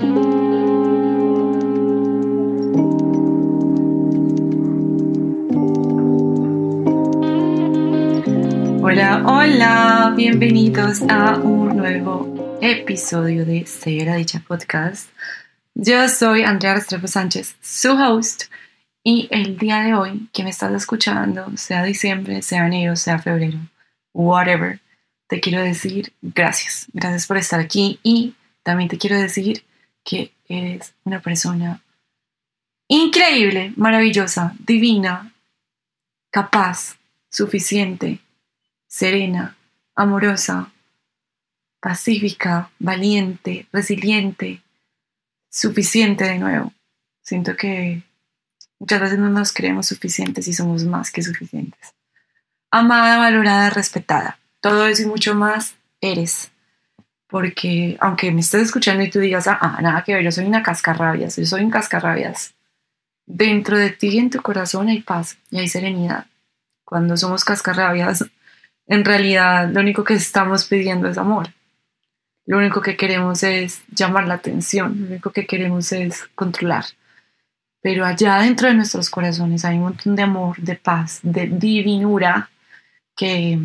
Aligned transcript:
Hola, 0.00 0.44
hola, 9.26 10.14
bienvenidos 10.16 11.02
a 11.08 11.38
un 11.38 11.76
nuevo 11.76 12.58
episodio 12.60 13.44
de 13.44 13.66
Ser 13.66 14.14
Dicha 14.14 14.40
Podcast. 14.46 15.08
Yo 15.74 16.08
soy 16.08 16.44
Andrea 16.44 16.74
Restrepo 16.74 17.08
Sánchez, 17.08 17.56
su 17.60 17.90
host, 17.90 18.44
y 19.02 19.26
el 19.32 19.58
día 19.58 19.80
de 19.80 19.94
hoy 19.94 20.28
que 20.32 20.44
me 20.44 20.50
estás 20.50 20.72
escuchando, 20.74 21.50
sea 21.56 21.82
diciembre, 21.82 22.42
sea 22.42 22.68
enero, 22.68 22.94
sea 22.94 23.18
febrero, 23.18 23.58
whatever, 24.12 24.78
te 25.26 25.40
quiero 25.40 25.60
decir 25.60 26.12
gracias. 26.22 26.86
Gracias 26.92 27.26
por 27.26 27.36
estar 27.36 27.58
aquí 27.58 27.98
y 28.04 28.34
también 28.62 28.88
te 28.88 28.96
quiero 28.96 29.18
decir 29.18 29.64
que 30.08 30.32
eres 30.48 30.94
una 31.04 31.20
persona 31.20 31.82
increíble, 32.88 33.74
maravillosa, 33.76 34.54
divina, 34.58 35.34
capaz, 36.30 36.96
suficiente, 37.28 38.18
serena, 38.86 39.58
amorosa, 39.94 40.72
pacífica, 41.80 42.70
valiente, 42.78 43.66
resiliente, 43.70 44.62
suficiente 45.50 46.24
de 46.24 46.38
nuevo. 46.38 46.72
Siento 47.20 47.54
que 47.54 48.02
muchas 48.78 49.02
veces 49.02 49.18
no 49.18 49.28
nos 49.28 49.52
creemos 49.52 49.88
suficientes 49.88 50.48
y 50.48 50.54
somos 50.54 50.84
más 50.84 51.10
que 51.10 51.22
suficientes. 51.22 51.94
Amada, 52.70 53.18
valorada, 53.18 53.68
respetada. 53.68 54.38
Todo 54.62 54.86
eso 54.86 55.02
y 55.02 55.06
mucho 55.06 55.34
más 55.34 55.74
eres. 56.00 56.50
Porque 57.28 57.96
aunque 58.00 58.32
me 58.32 58.40
estés 58.40 58.62
escuchando 58.62 59.02
y 59.02 59.10
tú 59.10 59.20
digas, 59.20 59.46
ah, 59.48 59.78
nada 59.82 60.02
que 60.02 60.14
ver, 60.14 60.24
yo 60.24 60.32
soy 60.32 60.46
una 60.46 60.62
cascarrabias, 60.62 61.36
yo 61.36 61.46
soy 61.46 61.62
un 61.62 61.70
cascarrabias, 61.70 62.54
dentro 63.26 63.76
de 63.76 63.90
ti 63.90 64.08
y 64.08 64.18
en 64.18 64.30
tu 64.30 64.40
corazón 64.40 64.88
hay 64.88 65.02
paz 65.02 65.36
y 65.50 65.58
hay 65.58 65.68
serenidad. 65.68 66.26
Cuando 66.84 67.16
somos 67.16 67.44
cascarrabias, 67.44 68.24
en 68.86 69.04
realidad 69.04 69.68
lo 69.70 69.80
único 69.80 70.02
que 70.02 70.14
estamos 70.14 70.64
pidiendo 70.64 71.08
es 71.08 71.18
amor. 71.18 71.48
Lo 72.46 72.56
único 72.56 72.80
que 72.80 72.96
queremos 72.96 73.42
es 73.42 73.82
llamar 73.94 74.26
la 74.26 74.34
atención, 74.34 74.98
lo 74.98 75.06
único 75.08 75.30
que 75.30 75.46
queremos 75.46 75.92
es 75.92 76.26
controlar. 76.34 76.86
Pero 77.82 78.06
allá 78.06 78.38
dentro 78.38 78.68
de 78.68 78.74
nuestros 78.74 79.10
corazones 79.10 79.66
hay 79.66 79.76
un 79.76 79.82
montón 79.82 80.16
de 80.16 80.22
amor, 80.22 80.56
de 80.56 80.74
paz, 80.74 81.20
de 81.22 81.46
divinura 81.46 82.50
que, 83.14 83.58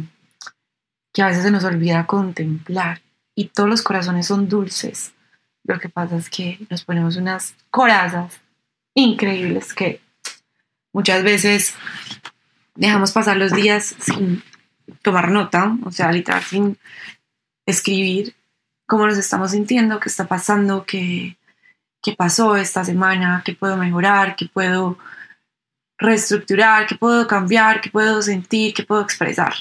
que 1.13 1.21
a 1.21 1.27
veces 1.27 1.43
se 1.43 1.51
nos 1.51 1.63
olvida 1.63 2.05
contemplar. 2.05 3.01
Y 3.35 3.45
todos 3.45 3.69
los 3.69 3.81
corazones 3.81 4.27
son 4.27 4.47
dulces. 4.47 5.13
Lo 5.63 5.79
que 5.79 5.89
pasa 5.89 6.17
es 6.17 6.29
que 6.29 6.59
nos 6.69 6.83
ponemos 6.83 7.15
unas 7.15 7.55
corazas 7.69 8.39
increíbles 8.93 9.73
que 9.73 10.01
muchas 10.91 11.23
veces 11.23 11.73
dejamos 12.75 13.11
pasar 13.11 13.37
los 13.37 13.51
días 13.53 13.95
sin 13.99 14.43
tomar 15.01 15.31
nota, 15.31 15.77
o 15.83 15.91
sea, 15.91 16.11
literal, 16.11 16.43
sin 16.43 16.77
escribir 17.65 18.35
cómo 18.85 19.07
nos 19.07 19.17
estamos 19.17 19.51
sintiendo, 19.51 19.99
qué 19.99 20.09
está 20.09 20.27
pasando, 20.27 20.85
qué, 20.85 21.37
qué 22.01 22.13
pasó 22.15 22.55
esta 22.55 22.83
semana, 22.83 23.41
qué 23.45 23.53
puedo 23.53 23.77
mejorar, 23.77 24.35
qué 24.35 24.47
puedo 24.47 24.97
reestructurar, 25.97 26.85
qué 26.85 26.95
puedo 26.95 27.25
cambiar, 27.27 27.79
qué 27.81 27.89
puedo 27.89 28.21
sentir, 28.21 28.73
qué 28.73 28.83
puedo 28.83 29.01
expresar. 29.01 29.53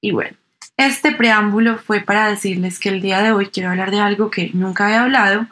Y 0.00 0.10
bueno, 0.10 0.36
este 0.76 1.12
preámbulo 1.12 1.78
fue 1.78 2.00
para 2.00 2.28
decirles 2.28 2.78
que 2.78 2.90
el 2.90 3.00
día 3.00 3.22
de 3.22 3.32
hoy 3.32 3.46
quiero 3.46 3.70
hablar 3.70 3.90
de 3.90 4.00
algo 4.00 4.30
que 4.30 4.50
nunca 4.52 4.90
he 4.90 4.96
hablado 4.96 5.46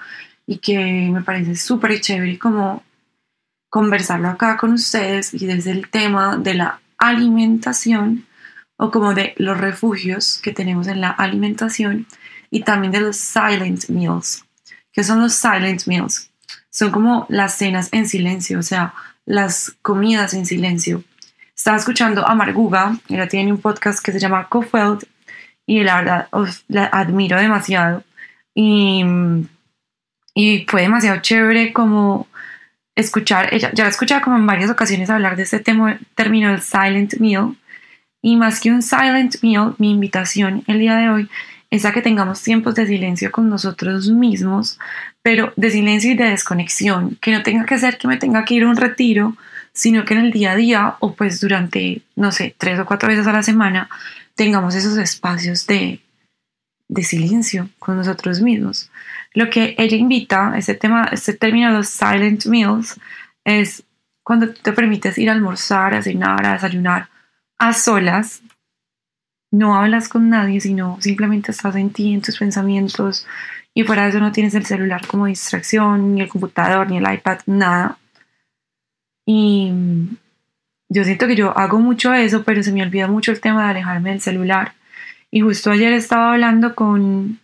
y 0.46 0.58
que 0.58 1.08
me 1.10 1.22
parece 1.22 1.56
súper 1.56 2.00
chévere 2.00 2.38
como 2.38 2.82
conversarlo 3.70 4.28
acá 4.28 4.56
con 4.56 4.72
ustedes 4.72 5.32
y 5.34 5.46
desde 5.46 5.70
el 5.70 5.88
tema 5.88 6.36
de 6.36 6.54
la 6.54 6.80
alimentación 6.98 8.26
o 8.76 8.90
como 8.90 9.14
de 9.14 9.34
los 9.38 9.58
refugios 9.58 10.40
que 10.42 10.52
tenemos 10.52 10.86
en 10.88 11.00
la 11.00 11.10
alimentación 11.10 12.06
y 12.50 12.60
también 12.62 12.92
de 12.92 13.00
los 13.00 13.16
silent 13.16 13.88
meals. 13.88 14.44
¿Qué 14.92 15.02
son 15.02 15.20
los 15.20 15.34
silent 15.34 15.86
meals? 15.86 16.30
Son 16.70 16.90
como 16.90 17.26
las 17.28 17.56
cenas 17.56 17.88
en 17.92 18.06
silencio, 18.08 18.58
o 18.58 18.62
sea, 18.62 18.94
las 19.24 19.74
comidas 19.80 20.34
en 20.34 20.44
silencio. 20.44 21.02
Estaba 21.56 21.76
escuchando 21.76 22.26
a 22.28 22.34
Marguga, 22.34 22.98
ella 23.08 23.28
tiene 23.28 23.52
un 23.52 23.60
podcast 23.60 24.04
que 24.04 24.12
se 24.12 24.18
llama 24.18 24.48
Cofeld 24.48 25.04
y 25.66 25.82
la 25.82 25.96
verdad 25.96 26.28
la 26.68 26.86
admiro 26.86 27.38
demasiado. 27.38 28.04
Y, 28.54 29.04
y 30.34 30.66
fue 30.68 30.82
demasiado 30.82 31.20
chévere 31.20 31.72
como 31.72 32.28
escuchar, 32.94 33.52
ella 33.52 33.70
ya 33.74 33.84
la 33.84 33.88
he 33.88 33.90
escuchado 33.90 34.22
como 34.22 34.36
en 34.36 34.46
varias 34.46 34.70
ocasiones 34.70 35.10
hablar 35.10 35.36
de 35.36 35.42
este 35.42 35.60
tema, 35.60 35.98
término 36.14 36.50
del 36.50 36.60
silent 36.60 37.14
meal. 37.18 37.56
Y 38.22 38.36
más 38.36 38.60
que 38.60 38.70
un 38.70 38.82
silent 38.82 39.36
meal, 39.42 39.74
mi 39.78 39.90
invitación 39.90 40.62
el 40.66 40.78
día 40.78 40.96
de 40.96 41.10
hoy 41.10 41.28
es 41.70 41.84
a 41.84 41.92
que 41.92 42.02
tengamos 42.02 42.42
tiempos 42.42 42.74
de 42.76 42.86
silencio 42.86 43.32
con 43.32 43.48
nosotros 43.48 44.08
mismos, 44.08 44.78
pero 45.22 45.52
de 45.56 45.70
silencio 45.70 46.12
y 46.12 46.14
de 46.14 46.30
desconexión, 46.30 47.18
que 47.20 47.32
no 47.32 47.42
tenga 47.42 47.66
que 47.66 47.78
ser 47.78 47.98
que 47.98 48.06
me 48.06 48.16
tenga 48.16 48.44
que 48.44 48.54
ir 48.54 48.62
a 48.62 48.68
un 48.68 48.76
retiro, 48.76 49.36
sino 49.72 50.04
que 50.04 50.14
en 50.14 50.20
el 50.20 50.30
día 50.30 50.52
a 50.52 50.56
día 50.56 50.94
o 51.00 51.14
pues 51.14 51.40
durante, 51.40 52.02
no 52.14 52.30
sé, 52.30 52.54
tres 52.56 52.78
o 52.78 52.86
cuatro 52.86 53.08
veces 53.08 53.26
a 53.26 53.32
la 53.32 53.42
semana, 53.42 53.88
tengamos 54.34 54.74
esos 54.74 54.96
espacios 54.98 55.66
de, 55.66 56.00
de 56.88 57.02
silencio 57.02 57.68
con 57.78 57.96
nosotros 57.96 58.40
mismos. 58.40 58.90
Lo 59.32 59.50
que 59.50 59.74
ella 59.78 59.96
invita, 59.96 60.54
este 60.56 60.74
tema, 60.74 61.08
este 61.12 61.34
término 61.34 61.68
de 61.68 61.78
los 61.78 61.88
silent 61.88 62.46
meals, 62.46 63.00
es 63.44 63.84
cuando 64.22 64.52
te 64.52 64.72
permites 64.72 65.18
ir 65.18 65.28
a 65.28 65.32
almorzar, 65.32 65.94
a 65.94 66.02
cenar, 66.02 66.46
a 66.46 66.54
desayunar 66.54 67.08
a 67.58 67.72
solas 67.72 68.42
no 69.54 69.76
hablas 69.76 70.08
con 70.08 70.28
nadie, 70.30 70.60
sino 70.60 70.98
simplemente 71.00 71.52
estás 71.52 71.76
en 71.76 71.90
ti, 71.90 72.12
en 72.12 72.20
tus 72.20 72.38
pensamientos, 72.38 73.24
y 73.72 73.84
de 73.84 74.08
eso 74.08 74.18
no 74.18 74.32
tienes 74.32 74.54
el 74.54 74.66
celular 74.66 75.06
como 75.06 75.26
distracción, 75.26 76.14
ni 76.14 76.22
el 76.22 76.28
computador, 76.28 76.90
ni 76.90 76.98
el 76.98 77.12
iPad, 77.12 77.38
nada. 77.46 77.98
Y 79.24 79.72
yo 80.88 81.04
siento 81.04 81.26
que 81.26 81.36
yo 81.36 81.56
hago 81.56 81.78
mucho 81.78 82.12
eso, 82.12 82.44
pero 82.44 82.62
se 82.62 82.72
me 82.72 82.82
olvida 82.82 83.08
mucho 83.08 83.32
el 83.32 83.40
tema 83.40 83.64
de 83.64 83.70
alejarme 83.70 84.10
del 84.10 84.20
celular. 84.20 84.74
Y 85.30 85.40
justo 85.40 85.70
ayer 85.70 85.92
estaba 85.92 86.32
hablando 86.32 86.74
con, 86.74 87.40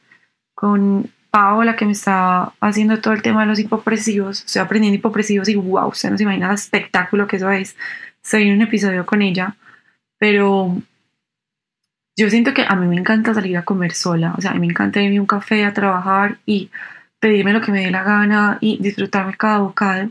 con 0.54 1.10
Paola, 1.30 1.76
que 1.76 1.86
me 1.86 1.92
estaba 1.92 2.54
haciendo 2.60 3.00
todo 3.00 3.14
el 3.14 3.22
tema 3.22 3.42
de 3.42 3.46
los 3.46 3.58
hipopresivos. 3.58 4.44
Estoy 4.44 4.62
aprendiendo 4.62 4.98
hipopresivos 4.98 5.48
y 5.48 5.56
wow, 5.56 5.88
usted 5.88 6.10
no 6.10 6.16
se 6.16 6.24
imagina 6.24 6.48
el 6.48 6.54
espectáculo 6.54 7.26
que 7.26 7.36
eso 7.36 7.50
es. 7.50 7.76
Soy 8.22 8.48
en 8.48 8.56
un 8.56 8.62
episodio 8.62 9.06
con 9.06 9.22
ella, 9.22 9.56
pero 10.18 10.76
yo 12.16 12.28
siento 12.28 12.52
que 12.52 12.64
a 12.68 12.76
mí 12.76 12.86
me 12.86 12.96
encanta 12.96 13.32
salir 13.32 13.56
a 13.56 13.64
comer 13.64 13.94
sola, 13.94 14.34
o 14.36 14.40
sea, 14.40 14.50
a 14.50 14.54
mí 14.54 14.60
me 14.60 14.66
encanta 14.66 15.00
irme 15.00 15.16
a 15.18 15.20
un 15.22 15.26
café 15.26 15.64
a 15.64 15.72
trabajar 15.72 16.38
y 16.44 16.70
pedirme 17.18 17.52
lo 17.52 17.60
que 17.60 17.72
me 17.72 17.84
dé 17.84 17.90
la 17.90 18.02
gana 18.02 18.58
y 18.60 18.78
disfrutarme 18.82 19.36
cada 19.36 19.58
bocado, 19.60 20.10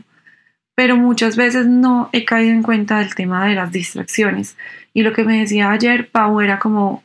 pero 0.80 0.96
muchas 0.96 1.36
veces 1.36 1.66
no 1.66 2.08
he 2.10 2.24
caído 2.24 2.54
en 2.54 2.62
cuenta 2.62 3.00
del 3.00 3.14
tema 3.14 3.46
de 3.46 3.54
las 3.54 3.70
distracciones. 3.70 4.56
Y 4.94 5.02
lo 5.02 5.12
que 5.12 5.24
me 5.24 5.40
decía 5.40 5.70
ayer 5.70 6.08
Pau 6.08 6.40
era 6.40 6.58
como, 6.58 7.04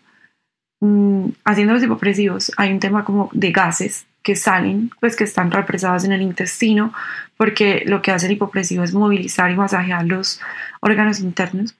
mm, 0.79 1.31
haciendo 1.43 1.73
los 1.73 1.83
hipopresivos, 1.83 2.53
hay 2.55 2.71
un 2.71 2.79
tema 2.79 3.03
como 3.03 3.29
de 3.33 3.51
gases 3.51 4.05
que 4.23 4.37
salen, 4.37 4.91
pues 5.01 5.17
que 5.17 5.25
están 5.25 5.51
represados 5.51 6.05
en 6.05 6.13
el 6.13 6.21
intestino, 6.21 6.93
porque 7.35 7.83
lo 7.85 8.01
que 8.01 8.11
hace 8.11 8.27
el 8.27 8.31
hipopresivo 8.31 8.81
es 8.81 8.93
movilizar 8.93 9.51
y 9.51 9.57
masajear 9.57 10.05
los 10.05 10.39
órganos 10.79 11.19
internos. 11.19 11.75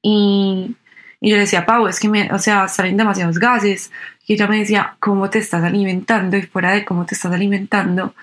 Y 0.00 0.76
y 1.20 1.30
yo 1.30 1.36
le 1.36 1.42
decía, 1.42 1.66
Pau, 1.66 1.88
es 1.88 1.98
que 1.98 2.08
me, 2.08 2.30
o 2.32 2.38
sea, 2.38 2.68
salen 2.68 2.98
demasiados 2.98 3.38
gases. 3.38 3.90
Y 4.26 4.34
ella 4.34 4.46
me 4.46 4.58
decía, 4.58 4.96
¿cómo 5.00 5.30
te 5.30 5.38
estás 5.38 5.64
alimentando? 5.64 6.36
Y 6.36 6.42
fuera 6.42 6.72
de 6.72 6.84
cómo 6.84 7.06
te 7.06 7.14
estás 7.14 7.32
alimentando, 7.32 8.14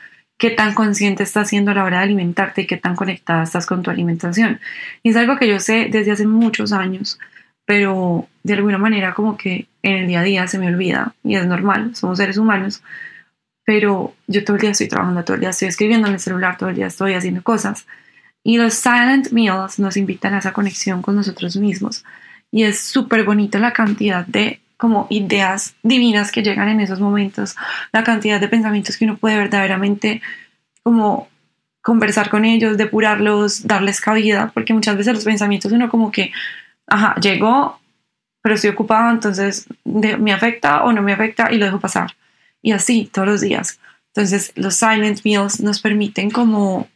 ¿qué 0.42 0.50
tan 0.50 0.74
consciente 0.74 1.22
estás 1.22 1.50
siendo 1.50 1.70
a 1.70 1.76
la 1.76 1.84
hora 1.84 2.00
de 2.00 2.06
alimentarte 2.06 2.64
y 2.64 2.66
qué 2.66 2.76
tan 2.76 2.96
conectada 2.96 3.44
estás 3.44 3.68
con 3.68 3.84
tu 3.84 3.92
alimentación? 3.92 4.60
Y 5.04 5.12
es 5.12 5.16
algo 5.16 5.38
que 5.38 5.48
yo 5.48 5.60
sé 5.60 5.90
desde 5.92 6.12
hace 6.12 6.26
muchos 6.26 6.72
años, 6.74 7.20
pero 7.64 8.28
de 8.42 8.54
alguna 8.56 8.80
manera 8.80 9.14
como 9.14 9.38
que 9.38 9.68
en 9.84 9.98
el 9.98 10.08
día 10.08 10.22
a 10.22 10.24
día 10.24 10.48
se 10.48 10.58
me 10.58 10.66
olvida 10.66 11.14
y 11.24 11.36
es 11.36 11.46
normal, 11.46 11.96
somos 11.96 12.18
seres 12.18 12.38
humanos. 12.38 12.82
Pero 13.66 14.16
yo 14.26 14.44
todo 14.44 14.56
el 14.56 14.62
día 14.62 14.72
estoy 14.72 14.88
trabajando, 14.88 15.24
todo 15.24 15.36
el 15.36 15.42
día 15.42 15.52
estoy 15.52 15.68
escribiendo 15.68 16.08
en 16.08 16.16
el 16.16 16.20
celular, 16.20 16.58
todo 16.58 16.70
el 16.70 16.76
día 16.76 16.88
estoy 16.88 17.14
haciendo 17.14 17.44
cosas. 17.44 17.86
Y 18.44 18.58
los 18.58 18.74
silent 18.74 19.32
meals 19.32 19.78
nos 19.78 19.96
invitan 19.96 20.34
a 20.34 20.40
esa 20.40 20.54
conexión 20.54 21.04
con 21.04 21.16
nosotros 21.16 21.56
mismos 21.58 22.04
y 22.50 22.64
es 22.64 22.80
súper 22.80 23.26
bonito 23.26 23.60
la 23.60 23.74
cantidad 23.74 24.26
de 24.26 24.60
como 24.82 25.06
ideas 25.12 25.76
divinas 25.84 26.32
que 26.32 26.42
llegan 26.42 26.68
en 26.68 26.80
esos 26.80 27.00
momentos, 27.00 27.56
la 27.92 28.04
cantidad 28.04 28.42
de 28.42 28.48
pensamientos 28.48 28.98
que 28.98 29.06
uno 29.06 29.16
puede 29.16 29.38
verdaderamente 29.38 30.24
como 30.82 31.30
conversar 31.84 32.32
con 32.32 32.46
ellos, 32.46 32.78
depurarlos, 32.78 33.68
darles 33.68 34.02
cabida, 34.02 34.50
porque 34.56 34.74
muchas 34.74 34.98
veces 34.98 35.14
los 35.14 35.24
pensamientos 35.24 35.72
uno 35.72 35.88
como 35.88 36.12
que, 36.12 36.32
ajá, 36.88 37.14
llegó, 37.22 37.80
pero 38.42 38.56
estoy 38.56 38.72
ocupado, 38.72 39.12
entonces 39.12 39.68
me 39.86 40.34
afecta 40.34 40.82
o 40.82 40.92
no 40.92 41.04
me 41.04 41.14
afecta 41.14 41.52
y 41.52 41.60
lo 41.60 41.66
dejo 41.66 41.80
pasar. 41.80 42.16
Y 42.64 42.72
así 42.72 43.08
todos 43.14 43.28
los 43.28 43.42
días. 43.42 43.80
Entonces, 44.08 44.52
los 44.56 44.78
silent 44.78 45.20
meals 45.24 45.60
nos 45.60 45.80
permiten 45.80 46.32
como 46.32 46.88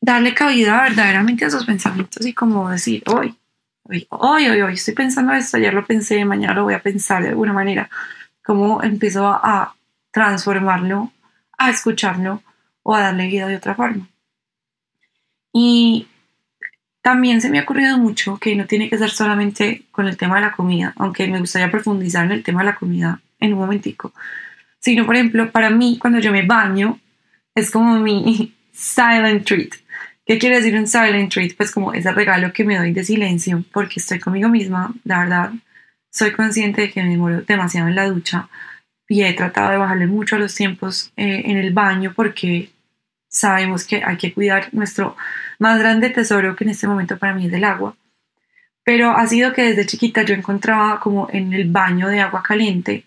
darle 0.00 0.32
cabida 0.32 0.80
verdaderamente 0.80 1.44
a 1.44 1.48
esos 1.48 1.66
pensamientos 1.66 2.24
y 2.24 2.32
como 2.32 2.70
decir, 2.70 3.02
hoy, 3.06 3.36
hoy, 3.88 4.06
hoy, 4.10 4.48
hoy, 4.48 4.60
hoy 4.60 4.74
estoy 4.74 4.94
pensando 4.94 5.32
esto, 5.32 5.56
ayer 5.56 5.72
lo 5.72 5.84
pensé, 5.84 6.24
mañana 6.24 6.54
lo 6.54 6.64
voy 6.64 6.74
a 6.74 6.82
pensar 6.82 7.22
de 7.22 7.30
alguna 7.30 7.52
manera, 7.52 7.88
cómo 8.44 8.82
empiezo 8.82 9.26
a 9.26 9.74
transformarlo, 10.10 11.12
a 11.56 11.70
escucharlo 11.70 12.42
o 12.82 12.94
a 12.94 13.00
darle 13.00 13.26
vida 13.26 13.46
de 13.46 13.56
otra 13.56 13.74
forma. 13.74 14.08
Y 15.52 16.06
también 17.02 17.40
se 17.40 17.48
me 17.48 17.58
ha 17.58 17.62
ocurrido 17.62 17.96
mucho 17.98 18.38
que 18.38 18.54
no 18.54 18.66
tiene 18.66 18.90
que 18.90 18.98
ser 18.98 19.10
solamente 19.10 19.84
con 19.90 20.06
el 20.06 20.16
tema 20.16 20.36
de 20.36 20.42
la 20.42 20.52
comida, 20.52 20.92
aunque 20.96 21.26
me 21.26 21.40
gustaría 21.40 21.70
profundizar 21.70 22.26
en 22.26 22.32
el 22.32 22.42
tema 22.42 22.60
de 22.60 22.66
la 22.66 22.76
comida 22.76 23.20
en 23.40 23.54
un 23.54 23.60
momentico, 23.60 24.12
sino 24.78 25.06
por 25.06 25.14
ejemplo, 25.14 25.50
para 25.50 25.70
mí 25.70 25.98
cuando 25.98 26.18
yo 26.18 26.32
me 26.32 26.46
baño 26.46 27.00
es 27.54 27.70
como 27.70 27.98
mi 27.98 28.54
silent 28.72 29.46
treat. 29.46 29.72
¿Qué 30.28 30.38
quiere 30.38 30.56
decir 30.56 30.76
un 30.76 30.86
silent 30.86 31.32
treat? 31.32 31.56
Pues 31.56 31.72
como 31.72 31.94
ese 31.94 32.12
regalo 32.12 32.52
que 32.52 32.62
me 32.62 32.76
doy 32.76 32.92
de 32.92 33.02
silencio 33.02 33.64
porque 33.72 33.98
estoy 33.98 34.18
conmigo 34.20 34.50
misma, 34.50 34.92
la 35.04 35.20
verdad, 35.20 35.52
soy 36.10 36.32
consciente 36.32 36.82
de 36.82 36.90
que 36.90 37.02
me 37.02 37.08
demoro 37.08 37.40
demasiado 37.40 37.88
en 37.88 37.94
la 37.94 38.04
ducha 38.04 38.50
y 39.08 39.22
he 39.22 39.32
tratado 39.32 39.70
de 39.70 39.78
bajarle 39.78 40.06
mucho 40.06 40.36
a 40.36 40.38
los 40.38 40.54
tiempos 40.54 41.14
eh, 41.16 41.44
en 41.46 41.56
el 41.56 41.72
baño 41.72 42.12
porque 42.14 42.70
sabemos 43.26 43.86
que 43.86 44.04
hay 44.04 44.18
que 44.18 44.34
cuidar 44.34 44.68
nuestro 44.72 45.16
más 45.58 45.78
grande 45.78 46.10
tesoro 46.10 46.54
que 46.54 46.64
en 46.64 46.70
este 46.70 46.86
momento 46.86 47.16
para 47.16 47.32
mí 47.32 47.46
es 47.46 47.52
el 47.54 47.64
agua. 47.64 47.96
Pero 48.84 49.12
ha 49.12 49.26
sido 49.26 49.54
que 49.54 49.62
desde 49.62 49.86
chiquita 49.86 50.24
yo 50.24 50.34
encontraba 50.34 51.00
como 51.00 51.30
en 51.32 51.54
el 51.54 51.70
baño 51.70 52.06
de 52.06 52.20
agua 52.20 52.42
caliente 52.42 53.06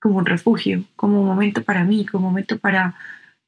como 0.00 0.18
un 0.18 0.26
refugio, 0.26 0.82
como 0.96 1.20
un 1.20 1.26
momento 1.28 1.62
para 1.62 1.84
mí, 1.84 2.04
como 2.04 2.26
un 2.26 2.32
momento 2.32 2.58
para 2.58 2.96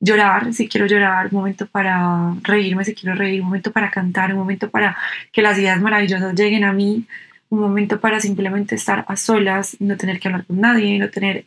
llorar 0.05 0.53
si 0.53 0.69
quiero 0.69 0.87
llorar, 0.87 1.27
un 1.31 1.39
momento 1.39 1.67
para 1.67 2.35
reírme 2.43 2.85
si 2.85 2.95
quiero 2.95 3.17
reír, 3.17 3.41
un 3.41 3.47
momento 3.47 3.73
para 3.73 3.91
cantar, 3.91 4.33
un 4.33 4.39
momento 4.39 4.71
para 4.71 4.97
que 5.33 5.43
las 5.43 5.59
ideas 5.59 5.81
maravillosas 5.81 6.35
lleguen 6.35 6.65
a 6.65 6.73
mí, 6.73 7.07
un 7.49 7.61
momento 7.61 8.01
para 8.01 8.21
simplemente 8.21 8.75
estar 8.75 9.05
a 9.09 9.17
solas 9.17 9.77
y 9.81 9.85
no 9.85 9.97
tener 9.97 10.21
que 10.21 10.29
hablar 10.29 10.45
con 10.47 10.61
nadie, 10.61 10.99
no 10.99 11.09
tener 11.11 11.47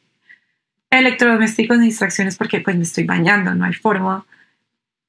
electrodomésticos 0.89 1.77
ni 1.77 1.87
distracciones 1.87 2.37
porque 2.37 2.59
pues 2.61 2.75
me 2.75 2.83
estoy 2.83 3.03
bañando, 3.03 3.53
no 3.53 3.65
hay 3.65 3.73
forma. 3.73 4.25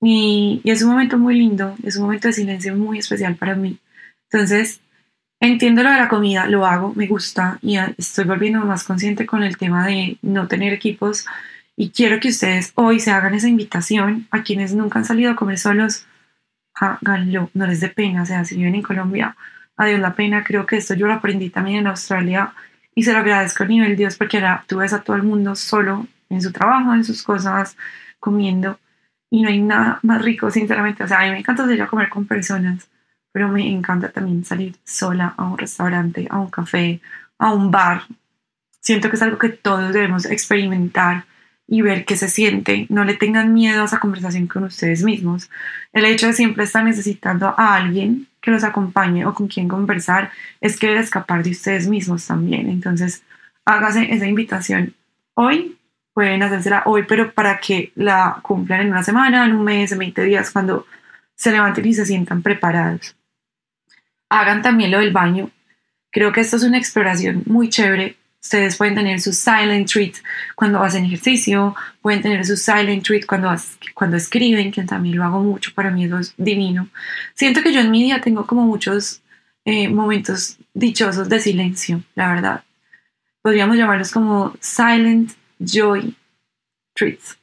Y, 0.01 0.61
es 0.65 0.83
un 0.83 0.91
momento 0.91 1.19
muy 1.19 1.37
lindo, 1.37 1.77
es 1.83 1.97
un 1.97 2.05
momento 2.05 2.29
de 2.29 2.35
silencio 2.35 2.77
muy 2.77 2.99
especial 2.99 3.37
para 3.37 3.55
mí. 3.55 3.79
Entonces, 4.31 4.81
entiendo 5.41 5.83
lo 5.83 5.91
de 5.91 5.97
la 5.97 6.09
comida, 6.09 6.47
lo 6.47 6.67
hago, 6.67 6.93
me 6.95 7.07
gusta 7.07 7.59
y 7.63 7.79
estoy 7.97 8.25
volviendo 8.25 8.61
más 8.61 8.85
consciente 8.85 9.27
con 9.27 9.43
el 9.43 9.57
tema 9.57 9.87
de 9.87 10.19
no 10.23 10.49
tener 10.49 10.73
equipos 10.73 11.27
y 11.81 11.91
quiero 11.91 12.19
que 12.19 12.31
ustedes 12.31 12.73
hoy 12.75 12.99
se 12.99 13.13
hagan 13.13 13.35
esa 13.35 13.47
invitación 13.47 14.27
a 14.33 14.43
quienes 14.43 14.75
nunca 14.75 14.99
han 14.99 15.05
salido 15.05 15.31
a 15.31 15.37
comer 15.37 15.59
solos, 15.59 16.07
háganlo, 16.75 17.51
no 17.55 17.69
les 17.69 17.79
dé 17.79 17.89
pena, 17.89 18.23
o 18.23 18.27
sea, 18.27 18.45
si 18.45 18.57
viven 18.57 18.75
en 18.75 18.83
Colombia, 18.83 19.37
adiós 19.77 20.01
la 20.01 20.15
pena, 20.15 20.43
creo 20.43 20.67
que 20.67 20.77
esto 20.77 20.95
yo 20.95 21.07
lo 21.07 21.13
aprendí 21.13 21.51
también 21.51 21.79
en 21.79 21.87
Australia 21.87 22.53
y 22.97 23.05
se 23.05 23.13
lo 23.13 23.21
agradezco 23.21 23.63
a 23.63 23.67
nivel 23.69 23.97
Dios 23.97 24.17
porque 24.17 24.39
ahora 24.39 24.65
tú 24.67 24.79
ves 24.79 24.93
a 24.93 25.03
todo 25.03 25.15
el 25.15 25.23
mundo 25.23 25.55
solo 25.55 26.09
en 26.29 26.43
su 26.43 26.51
trabajo, 26.51 26.93
en 26.95 27.05
sus 27.05 27.23
cosas, 27.23 27.77
comiendo 28.19 28.81
y 29.31 29.43
no 29.43 29.49
hay 29.49 29.61
nada 29.61 30.01
más 30.03 30.21
rico, 30.21 30.51
sinceramente. 30.51 31.05
O 31.05 31.07
sea, 31.07 31.21
a 31.21 31.25
mí 31.27 31.31
me 31.31 31.39
encanta 31.39 31.63
salir 31.63 31.81
a 31.81 31.87
comer 31.87 32.09
con 32.09 32.27
personas, 32.27 32.89
pero 33.31 33.49
me 33.49 33.71
encanta 33.71 34.11
también 34.11 34.45
salir 34.45 34.75
sola 34.83 35.33
a 35.37 35.45
un 35.45 35.57
restaurante, 35.57 36.27
a 36.29 36.41
un 36.41 36.51
café, 36.51 37.01
a 37.39 37.53
un 37.53 37.71
bar. 37.71 38.03
Siento 38.81 39.09
que 39.11 39.15
es 39.15 39.23
algo 39.23 39.39
que 39.39 39.51
todos 39.51 39.93
debemos 39.93 40.27
experimentar 40.27 41.25
y 41.69 41.83
ver 41.83 42.05
qué 42.05 42.17
se 42.17 42.29
siente. 42.29 42.87
No 42.89 43.05
le 43.05 43.15
tengan 43.15 43.55
miedo 43.55 43.83
a 43.83 43.85
esa 43.85 44.01
conversación 44.01 44.49
con 44.49 44.65
ustedes 44.65 45.05
mismos. 45.05 45.51
El 45.93 46.07
hecho 46.07 46.27
de 46.27 46.33
siempre 46.33 46.65
estar 46.65 46.83
necesitando 46.83 47.55
a 47.57 47.77
alguien 47.77 48.27
que 48.41 48.51
los 48.51 48.65
acompañe 48.65 49.27
o 49.27 49.35
con 49.35 49.47
quien 49.47 49.69
conversar 49.69 50.33
es 50.61 50.79
querer 50.79 50.97
escapar 50.97 51.45
de 51.45 51.51
ustedes 51.51 51.87
mismos 51.87 52.27
también. 52.27 52.69
Entonces, 52.69 53.23
hágase 53.65 54.13
esa 54.13 54.27
invitación 54.27 54.95
hoy 55.35 55.79
pueden 56.19 56.43
hacérsela 56.43 56.83
hoy, 56.85 57.05
pero 57.05 57.31
para 57.33 57.61
que 57.61 57.93
la 57.95 58.41
cumplan 58.43 58.81
en 58.81 58.89
una 58.89 59.05
semana, 59.05 59.47
en 59.47 59.55
un 59.55 59.63
mes, 59.63 59.93
en 59.93 60.01
20 60.01 60.25
días, 60.25 60.51
cuando 60.51 60.85
se 61.37 61.53
levanten 61.53 61.87
y 61.87 61.95
se 61.95 62.05
sientan 62.05 62.43
preparados. 62.43 63.15
Hagan 64.29 64.61
también 64.61 64.91
lo 64.91 64.99
del 64.99 65.13
baño. 65.13 65.53
Creo 66.11 66.33
que 66.33 66.41
esto 66.41 66.57
es 66.57 66.65
una 66.65 66.77
exploración 66.77 67.45
muy 67.47 67.69
chévere. 67.69 68.17
Ustedes 68.49 68.77
pueden 68.79 68.95
tener 68.95 69.21
su 69.21 69.35
silent 69.35 69.93
treat 69.93 70.15
cuando 70.55 70.83
hacen 70.83 71.05
ejercicio, 71.05 71.77
pueden 72.01 72.23
tener 72.23 72.47
su 72.47 72.57
silent 72.57 73.05
treat 73.05 73.27
cuando, 73.27 73.55
cuando 73.93 74.17
escriben, 74.17 74.73
que 74.73 74.85
también 74.85 75.19
lo 75.19 75.25
hago 75.25 75.41
mucho, 75.41 75.71
para 75.75 75.91
mí 75.91 76.07
es 76.07 76.33
divino. 76.39 76.89
Siento 77.35 77.63
que 77.63 77.75
yo 77.75 77.81
en 77.81 77.91
mi 77.91 78.03
día 78.03 78.23
tengo 78.23 78.47
como 78.47 78.63
muchos 78.65 79.21
eh, 79.67 79.89
momentos 79.89 80.57
dichosos 80.73 81.29
de 81.29 81.41
silencio, 81.41 82.03
la 82.15 82.33
verdad. 82.33 82.65
Podríamos 83.43 83.77
llamarlos 83.77 84.13
como 84.13 84.55
silent 84.61 85.33
joy 85.59 86.17
treats. 86.95 87.37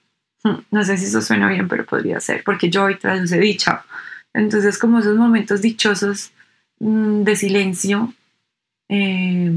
Hmm, 0.44 0.62
no 0.72 0.84
sé 0.84 0.98
si 0.98 1.06
eso 1.06 1.22
suena 1.22 1.48
bien, 1.50 1.68
pero 1.68 1.86
podría 1.86 2.20
ser, 2.20 2.44
porque 2.44 2.72
joy 2.72 2.98
traduce 2.98 3.38
dicha. 3.38 3.86
Entonces, 4.34 4.80
como 4.80 4.98
esos 4.98 5.16
momentos 5.16 5.62
dichosos 5.62 6.32
mm, 6.80 7.22
de 7.22 7.36
silencio, 7.36 8.12
eh, 8.90 9.52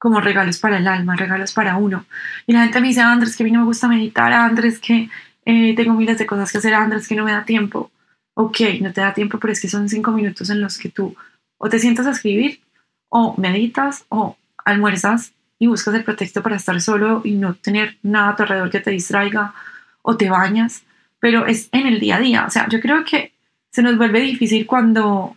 como 0.00 0.20
regalos 0.22 0.58
para 0.58 0.78
el 0.78 0.88
alma, 0.88 1.14
regalos 1.14 1.52
para 1.52 1.76
uno. 1.76 2.06
Y 2.46 2.54
la 2.54 2.62
gente 2.62 2.80
me 2.80 2.88
dice, 2.88 3.02
Andrés, 3.02 3.36
que 3.36 3.42
a 3.42 3.46
mí 3.46 3.52
no 3.52 3.60
me 3.60 3.66
gusta 3.66 3.86
meditar, 3.86 4.32
Andrés, 4.32 4.78
que 4.78 5.10
eh, 5.44 5.74
tengo 5.76 5.92
miles 5.92 6.18
de 6.18 6.24
cosas 6.24 6.50
que 6.50 6.56
hacer, 6.56 6.72
Andrés, 6.72 7.06
que 7.06 7.14
no 7.14 7.24
me 7.24 7.32
da 7.32 7.44
tiempo. 7.44 7.90
Ok, 8.32 8.60
no 8.80 8.94
te 8.94 9.02
da 9.02 9.12
tiempo, 9.12 9.38
pero 9.38 9.52
es 9.52 9.60
que 9.60 9.68
son 9.68 9.90
cinco 9.90 10.10
minutos 10.12 10.48
en 10.48 10.62
los 10.62 10.78
que 10.78 10.88
tú 10.88 11.14
o 11.58 11.68
te 11.68 11.78
sientas 11.78 12.06
a 12.06 12.12
escribir, 12.12 12.62
o 13.10 13.34
meditas, 13.36 14.06
o 14.08 14.38
almuerzas, 14.64 15.34
y 15.58 15.66
buscas 15.66 15.94
el 15.94 16.04
pretexto 16.04 16.42
para 16.42 16.56
estar 16.56 16.80
solo 16.80 17.20
y 17.22 17.32
no 17.32 17.52
tener 17.54 17.98
nada 18.02 18.30
a 18.30 18.36
tu 18.36 18.44
alrededor 18.44 18.70
que 18.70 18.80
te 18.80 18.90
distraiga 18.90 19.52
o 20.00 20.16
te 20.16 20.30
bañas, 20.30 20.82
pero 21.20 21.44
es 21.44 21.68
en 21.72 21.86
el 21.86 22.00
día 22.00 22.16
a 22.16 22.20
día. 22.20 22.46
O 22.46 22.50
sea, 22.50 22.66
yo 22.70 22.80
creo 22.80 23.04
que 23.04 23.34
se 23.70 23.82
nos 23.82 23.98
vuelve 23.98 24.20
difícil 24.20 24.66
cuando 24.66 25.36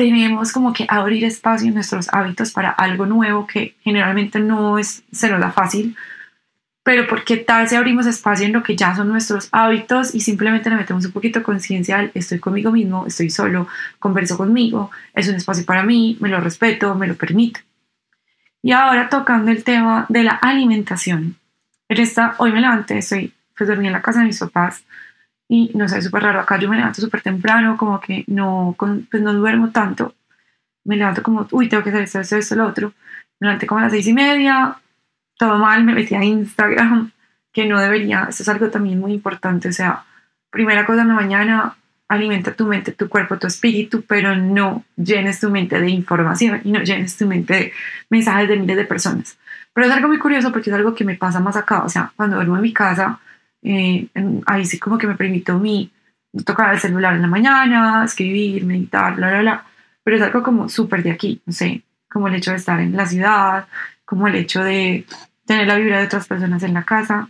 tenemos 0.00 0.50
como 0.50 0.72
que 0.72 0.86
abrir 0.88 1.24
espacio 1.24 1.68
en 1.68 1.74
nuestros 1.74 2.08
hábitos 2.10 2.52
para 2.52 2.70
algo 2.70 3.04
nuevo 3.04 3.46
que 3.46 3.74
generalmente 3.82 4.40
no 4.40 4.78
es, 4.78 5.02
se 5.12 5.28
nos 5.28 5.40
da 5.40 5.52
fácil, 5.52 5.94
pero 6.82 7.06
porque 7.06 7.36
tal 7.36 7.68
si 7.68 7.76
abrimos 7.76 8.06
espacio 8.06 8.46
en 8.46 8.54
lo 8.54 8.62
que 8.62 8.76
ya 8.76 8.96
son 8.96 9.08
nuestros 9.08 9.50
hábitos 9.52 10.14
y 10.14 10.20
simplemente 10.20 10.70
le 10.70 10.76
metemos 10.76 11.04
un 11.04 11.12
poquito 11.12 11.40
de 11.40 12.10
estoy 12.14 12.38
conmigo 12.38 12.72
mismo, 12.72 13.04
estoy 13.06 13.28
solo, 13.28 13.68
converso 13.98 14.38
conmigo, 14.38 14.90
es 15.12 15.28
un 15.28 15.34
espacio 15.34 15.66
para 15.66 15.82
mí, 15.82 16.16
me 16.18 16.30
lo 16.30 16.40
respeto, 16.40 16.94
me 16.94 17.06
lo 17.06 17.16
permito. 17.16 17.60
Y 18.62 18.72
ahora 18.72 19.10
tocando 19.10 19.50
el 19.50 19.64
tema 19.64 20.06
de 20.08 20.22
la 20.22 20.32
alimentación. 20.32 21.36
En 21.90 22.00
esta, 22.00 22.36
hoy 22.38 22.52
me 22.52 22.62
levanté, 22.62 22.96
estoy, 22.96 23.34
pues 23.54 23.68
dormí 23.68 23.86
en 23.86 23.92
la 23.92 24.00
casa 24.00 24.20
de 24.20 24.26
mis 24.26 24.38
papás 24.38 24.82
y 25.52 25.72
no 25.74 25.88
sé, 25.88 26.00
súper 26.00 26.22
raro. 26.22 26.38
Acá 26.38 26.60
yo 26.60 26.68
me 26.68 26.76
levanto 26.76 27.00
súper 27.00 27.22
temprano, 27.22 27.76
como 27.76 28.00
que 28.00 28.22
no, 28.28 28.76
pues 28.78 29.20
no 29.20 29.34
duermo 29.34 29.70
tanto. 29.70 30.14
Me 30.84 30.96
levanto 30.96 31.24
como, 31.24 31.48
uy, 31.50 31.68
tengo 31.68 31.82
que 31.82 31.90
hacer 31.90 32.02
esto, 32.02 32.20
esto, 32.20 32.36
esto, 32.36 32.54
lo 32.54 32.68
otro. 32.68 32.94
Me 33.40 33.48
levanté 33.48 33.66
como 33.66 33.80
a 33.80 33.82
las 33.82 33.92
seis 33.92 34.06
y 34.06 34.12
media, 34.12 34.76
todo 35.36 35.58
mal, 35.58 35.82
me 35.82 35.92
metí 35.92 36.14
a 36.14 36.22
Instagram, 36.22 37.10
que 37.52 37.66
no 37.66 37.80
debería, 37.80 38.26
eso 38.28 38.44
es 38.44 38.48
algo 38.48 38.70
también 38.70 39.00
muy 39.00 39.12
importante. 39.12 39.68
O 39.68 39.72
sea, 39.72 40.04
primera 40.50 40.86
cosa 40.86 41.02
en 41.02 41.08
la 41.08 41.14
mañana, 41.14 41.74
alimenta 42.06 42.54
tu 42.54 42.66
mente, 42.66 42.92
tu 42.92 43.08
cuerpo, 43.08 43.36
tu 43.36 43.48
espíritu, 43.48 44.04
pero 44.06 44.36
no 44.36 44.84
llenes 44.96 45.40
tu 45.40 45.50
mente 45.50 45.80
de 45.80 45.90
información 45.90 46.60
y 46.62 46.70
no 46.70 46.80
llenes 46.80 47.16
tu 47.16 47.26
mente 47.26 47.54
de 47.54 47.72
mensajes 48.08 48.48
de 48.48 48.56
miles 48.56 48.76
de 48.76 48.84
personas. 48.84 49.36
Pero 49.74 49.88
es 49.88 49.92
algo 49.92 50.06
muy 50.06 50.18
curioso 50.20 50.52
porque 50.52 50.70
es 50.70 50.76
algo 50.76 50.94
que 50.94 51.04
me 51.04 51.16
pasa 51.16 51.40
más 51.40 51.56
acá, 51.56 51.82
o 51.82 51.88
sea, 51.88 52.12
cuando 52.14 52.36
duermo 52.36 52.54
en 52.54 52.62
mi 52.62 52.72
casa, 52.72 53.18
eh, 53.62 54.08
ahí 54.46 54.64
sí 54.64 54.78
como 54.78 54.98
que 54.98 55.06
me 55.06 55.16
permito 55.16 55.58
mi 55.58 55.90
tocar 56.44 56.74
el 56.74 56.80
celular 56.80 57.14
en 57.14 57.22
la 57.22 57.28
mañana, 57.28 58.04
escribir, 58.04 58.64
meditar, 58.64 59.16
bla, 59.16 59.30
bla, 59.30 59.40
bla, 59.40 59.64
pero 60.02 60.16
es 60.16 60.22
algo 60.22 60.42
como 60.42 60.68
súper 60.68 61.02
de 61.02 61.10
aquí, 61.10 61.42
no 61.44 61.52
sé, 61.52 61.82
como 62.10 62.28
el 62.28 62.36
hecho 62.36 62.52
de 62.52 62.58
estar 62.58 62.80
en 62.80 62.96
la 62.96 63.06
ciudad, 63.06 63.66
como 64.04 64.28
el 64.28 64.36
hecho 64.36 64.62
de 64.62 65.04
tener 65.44 65.66
la 65.66 65.76
vibra 65.76 65.98
de 65.98 66.06
otras 66.06 66.26
personas 66.28 66.62
en 66.62 66.74
la 66.74 66.84
casa, 66.84 67.28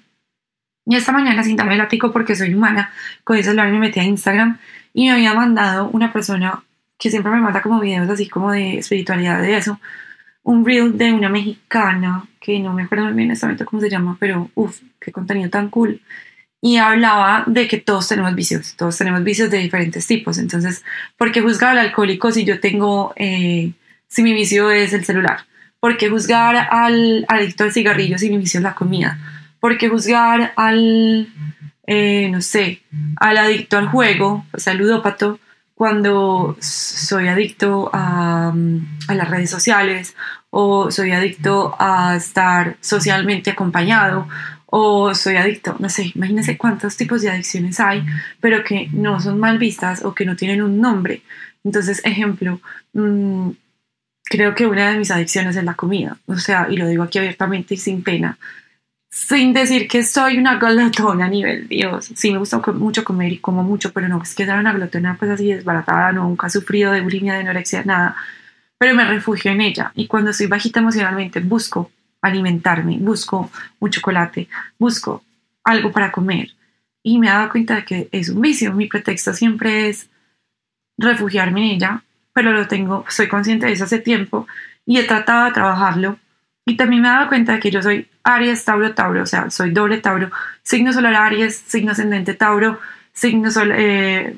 y 0.87 0.97
esta 0.97 1.13
mañana, 1.13 1.43
sin 1.45 1.57
darme 1.57 1.77
látigo 1.77 2.13
porque 2.13 2.35
soy 2.35 2.55
humana, 2.55 2.91
con 3.25 3.37
el 3.37 3.45
celular 3.45 3.71
me 3.71 3.79
metí 3.79 4.01
a 4.01 4.05
Instagram 4.05 4.59
y 4.93 5.07
me 5.07 5.13
había 5.13 5.35
mandado 5.35 5.89
una 5.91 6.13
persona 6.13 6.63
que 6.99 7.11
siempre 7.11 7.33
me 7.33 7.41
manda 7.41 7.63
como 7.63 7.81
videos 7.81 8.09
así 8.11 8.29
como 8.29 8.53
de 8.53 8.79
espiritualidad 8.79 9.41
de 9.41 9.57
eso, 9.57 9.81
un 10.51 10.65
reel 10.65 10.97
de 10.99 11.13
una 11.13 11.29
mexicana, 11.29 12.27
que 12.41 12.59
no 12.59 12.73
me 12.73 12.83
acuerdo 12.85 13.13
bien 13.13 13.31
exactamente 13.31 13.65
cómo 13.65 13.81
se 13.81 13.91
llama, 13.91 14.17
pero 14.19 14.51
uff, 14.55 14.81
qué 15.01 15.13
contenido 15.13 15.51
tan 15.51 15.71
cool. 15.71 16.01
Y 16.63 16.77
hablaba 16.77 17.45
de 17.47 17.67
que 17.69 17.79
todos 17.79 18.09
tenemos 18.09 18.35
vicios, 18.35 18.75
todos 18.77 18.97
tenemos 18.99 19.25
vicios 19.25 19.51
de 19.51 19.59
diferentes 19.59 20.07
tipos. 20.07 20.39
Entonces, 20.39 20.85
¿por 21.17 21.33
qué 21.33 21.41
juzgar 21.41 21.71
al 21.71 21.87
alcohólico 21.87 22.31
si 22.31 22.45
yo 22.45 22.61
tengo, 22.61 23.15
eh, 23.17 23.73
si 24.09 24.23
mi 24.23 24.35
vicio 24.35 24.71
es 24.71 24.93
el 24.93 25.05
celular? 25.05 25.47
¿Por 25.81 25.97
qué 25.97 26.11
juzgar 26.11 26.69
al 26.71 27.25
adicto 27.29 27.65
al 27.65 27.73
cigarrillo 27.73 28.19
si 28.19 28.29
mi 28.29 28.37
vicio 28.37 28.59
es 28.59 28.65
la 28.65 28.75
comida? 28.75 29.19
¿por 29.61 29.77
qué 29.79 29.89
juzgar 29.89 30.53
al, 30.57 31.29
eh, 31.87 32.29
no 32.31 32.41
sé, 32.41 32.83
al 33.17 33.37
adicto 33.37 33.79
al 33.79 33.89
juego, 33.89 34.45
o 34.53 34.59
sea, 34.59 34.73
al 34.73 34.79
ludópato, 34.79 35.39
cuando 35.81 36.59
soy 36.61 37.29
adicto 37.29 37.89
a, 37.95 38.53
a 39.09 39.15
las 39.15 39.31
redes 39.31 39.49
sociales 39.49 40.15
o 40.51 40.91
soy 40.91 41.13
adicto 41.13 41.75
a 41.79 42.17
estar 42.17 42.77
socialmente 42.83 43.49
acompañado 43.49 44.29
o 44.67 45.15
soy 45.15 45.37
adicto, 45.37 45.77
no 45.79 45.89
sé, 45.89 46.13
imagínense 46.15 46.59
cuántos 46.59 46.99
tipos 46.99 47.23
de 47.23 47.31
adicciones 47.31 47.81
hay, 47.81 48.05
pero 48.41 48.63
que 48.63 48.91
no 48.93 49.21
son 49.21 49.41
mal 49.41 49.57
vistas 49.57 50.05
o 50.05 50.15
que 50.15 50.27
no 50.27 50.37
tienen 50.37 50.61
un 50.61 50.83
nombre. 50.83 51.23
Entonces, 51.65 52.03
ejemplo, 52.05 52.61
mmm, 52.93 53.53
creo 54.25 54.55
que 54.55 54.67
una 54.67 54.91
de 54.91 54.99
mis 54.99 55.11
adicciones 55.11 55.57
es 55.57 55.65
la 55.65 55.77
comida, 55.77 56.19
o 56.27 56.37
sea, 56.37 56.67
y 56.69 56.77
lo 56.77 56.87
digo 56.89 57.05
aquí 57.05 57.19
abiertamente 57.19 57.73
y 57.73 57.79
sin 57.79 58.03
pena, 58.03 58.37
sin 59.11 59.53
decir 59.53 59.89
que 59.89 60.05
soy 60.05 60.39
una 60.39 60.57
glotona 60.57 61.27
a 61.27 61.29
nivel 61.29 61.69
Dios. 61.69 62.11
Sí, 62.15 62.31
me 62.31 62.39
gusta 62.39 62.59
mucho 62.73 63.05
comer 63.05 63.33
y 63.33 63.39
como 63.39 63.63
mucho, 63.63 63.93
pero 63.93 64.09
no 64.09 64.23
es 64.23 64.35
que 64.35 64.45
sea 64.45 64.59
una 64.59 64.73
glotona 64.73 65.17
pues 65.19 65.31
así 65.31 65.53
desbaratada, 65.53 66.13
nunca 66.13 66.47
he 66.47 66.51
sufrido 66.51 66.93
de 66.93 67.01
bulimia, 67.01 67.35
de 67.35 67.41
anorexia, 67.41 67.85
nada, 67.85 68.17
pero 68.79 68.95
me 68.95 69.05
refugio 69.05 69.51
en 69.51 69.61
ella 69.61 69.93
y 69.95 70.07
cuando 70.07 70.31
estoy 70.31 70.47
bajita 70.47 70.81
emocionalmente 70.81 71.41
busco 71.41 71.91
alimentarme, 72.23 72.99
busco 73.01 73.51
un 73.81 73.91
chocolate, 73.91 74.49
busco 74.79 75.23
algo 75.65 75.93
para 75.93 76.13
comer 76.13 76.51
y 77.03 77.19
me 77.19 77.27
he 77.27 77.31
dado 77.31 77.51
cuenta 77.51 77.77
de 77.77 77.85
que 77.85 78.09
es 78.13 78.29
un 78.29 78.41
vicio, 78.41 78.73
mi 78.73 78.87
pretexto 78.87 79.35
siempre 79.35 79.89
es 79.89 80.09
refugiarme 80.99 81.61
en 81.61 81.77
ella 81.77 82.03
pero 82.33 82.53
lo 82.53 82.67
tengo, 82.69 83.05
soy 83.09 83.29
consciente 83.29 83.67
de 83.67 83.73
eso 83.73 83.85
hace 83.85 83.99
tiempo 83.99 84.47
y 84.87 84.99
he 84.99 85.05
tratado 85.05 85.47
de 85.47 85.53
trabajarlo. 85.53 86.19
Y 86.67 86.77
también 86.77 87.03
me 87.03 87.09
he 87.09 87.11
dado 87.11 87.29
cuenta 87.29 87.53
de 87.53 87.61
que 87.61 87.71
yo 87.71 87.83
soy 87.83 88.09
Aries, 88.25 88.65
Tauro, 88.65 88.95
Tauro, 88.95 89.23
o 89.23 89.27
sea, 89.27 89.51
soy 89.51 89.71
doble 89.71 89.99
Tauro, 89.99 90.31
signo 90.63 90.93
solar 90.93 91.15
Aries, 91.15 91.57
signo 91.57 91.93
ascendente 91.93 92.35
Tauro, 92.35 92.79
signo 93.13 93.51
sol, 93.51 93.73
eh, 93.75 94.37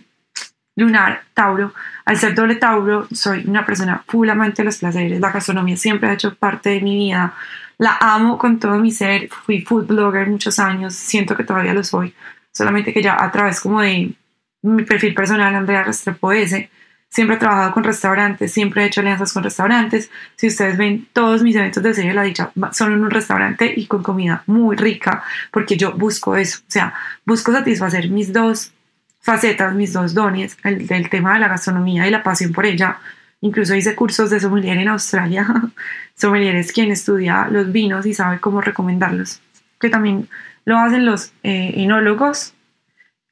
lunar 0.76 1.24
Tauro. 1.34 1.72
Al 2.04 2.16
ser 2.18 2.34
doble 2.34 2.56
Tauro, 2.56 3.06
soy 3.12 3.44
una 3.46 3.64
persona 3.64 4.02
full 4.06 4.28
amante 4.28 4.62
de 4.62 4.66
los 4.66 4.78
placeres. 4.78 5.20
La 5.20 5.30
gastronomía 5.30 5.76
siempre 5.76 6.08
ha 6.08 6.14
hecho 6.14 6.34
parte 6.34 6.70
de 6.70 6.80
mi 6.80 6.96
vida. 6.96 7.34
La 7.78 7.96
amo 8.00 8.38
con 8.38 8.58
todo 8.58 8.78
mi 8.78 8.90
ser. 8.90 9.28
Fui 9.28 9.62
food 9.62 9.86
blogger 9.86 10.28
muchos 10.28 10.58
años, 10.58 10.94
siento 10.94 11.36
que 11.36 11.44
todavía 11.44 11.74
lo 11.74 11.84
soy. 11.84 12.14
Solamente 12.52 12.92
que 12.92 13.02
ya 13.02 13.16
a 13.22 13.30
través 13.30 13.60
como 13.60 13.80
de 13.80 14.14
mi 14.62 14.84
perfil 14.84 15.14
personal, 15.14 15.54
Andrea 15.54 15.84
Restrepo 15.84 16.32
S, 16.32 16.70
Siempre 17.12 17.37
he 17.37 17.38
trabajado 17.38 17.73
con 17.73 17.85
restaurantes, 17.85 18.54
siempre 18.54 18.83
he 18.83 18.87
hecho 18.87 19.02
alianzas 19.02 19.35
con 19.35 19.42
restaurantes. 19.42 20.11
Si 20.35 20.47
ustedes 20.47 20.78
ven, 20.78 21.07
todos 21.12 21.42
mis 21.42 21.54
eventos 21.54 21.83
de 21.83 21.92
Serie 21.92 22.14
La 22.14 22.23
Dicha 22.23 22.50
son 22.73 22.95
en 22.95 23.04
un 23.04 23.11
restaurante 23.11 23.71
y 23.76 23.85
con 23.85 24.02
comida 24.02 24.42
muy 24.47 24.76
rica, 24.76 25.23
porque 25.50 25.76
yo 25.76 25.92
busco 25.92 26.37
eso. 26.37 26.61
O 26.61 26.71
sea, 26.71 26.95
busco 27.26 27.52
satisfacer 27.52 28.09
mis 28.09 28.33
dos 28.33 28.73
facetas, 29.21 29.75
mis 29.75 29.92
dos 29.92 30.14
dones, 30.14 30.57
el 30.64 31.11
tema 31.11 31.35
de 31.35 31.40
la 31.40 31.49
gastronomía 31.49 32.09
y 32.09 32.11
la 32.11 32.23
pasión 32.23 32.50
por 32.50 32.64
ella. 32.64 32.99
Incluso 33.42 33.75
hice 33.75 33.95
cursos 33.95 34.31
de 34.31 34.40
sommelier 34.40 34.78
en 34.78 34.88
Australia. 34.88 35.47
sommelier 36.14 36.57
es 36.57 36.73
quien 36.73 36.90
estudia 36.90 37.47
los 37.50 37.71
vinos 37.73 38.07
y 38.07 38.14
sabe 38.14 38.40
cómo 38.40 38.62
recomendarlos, 38.62 39.42
que 39.78 39.90
también 39.90 40.31
lo 40.64 40.78
hacen 40.78 41.04
los 41.04 41.35
eh, 41.42 41.75
enólogos, 41.76 42.54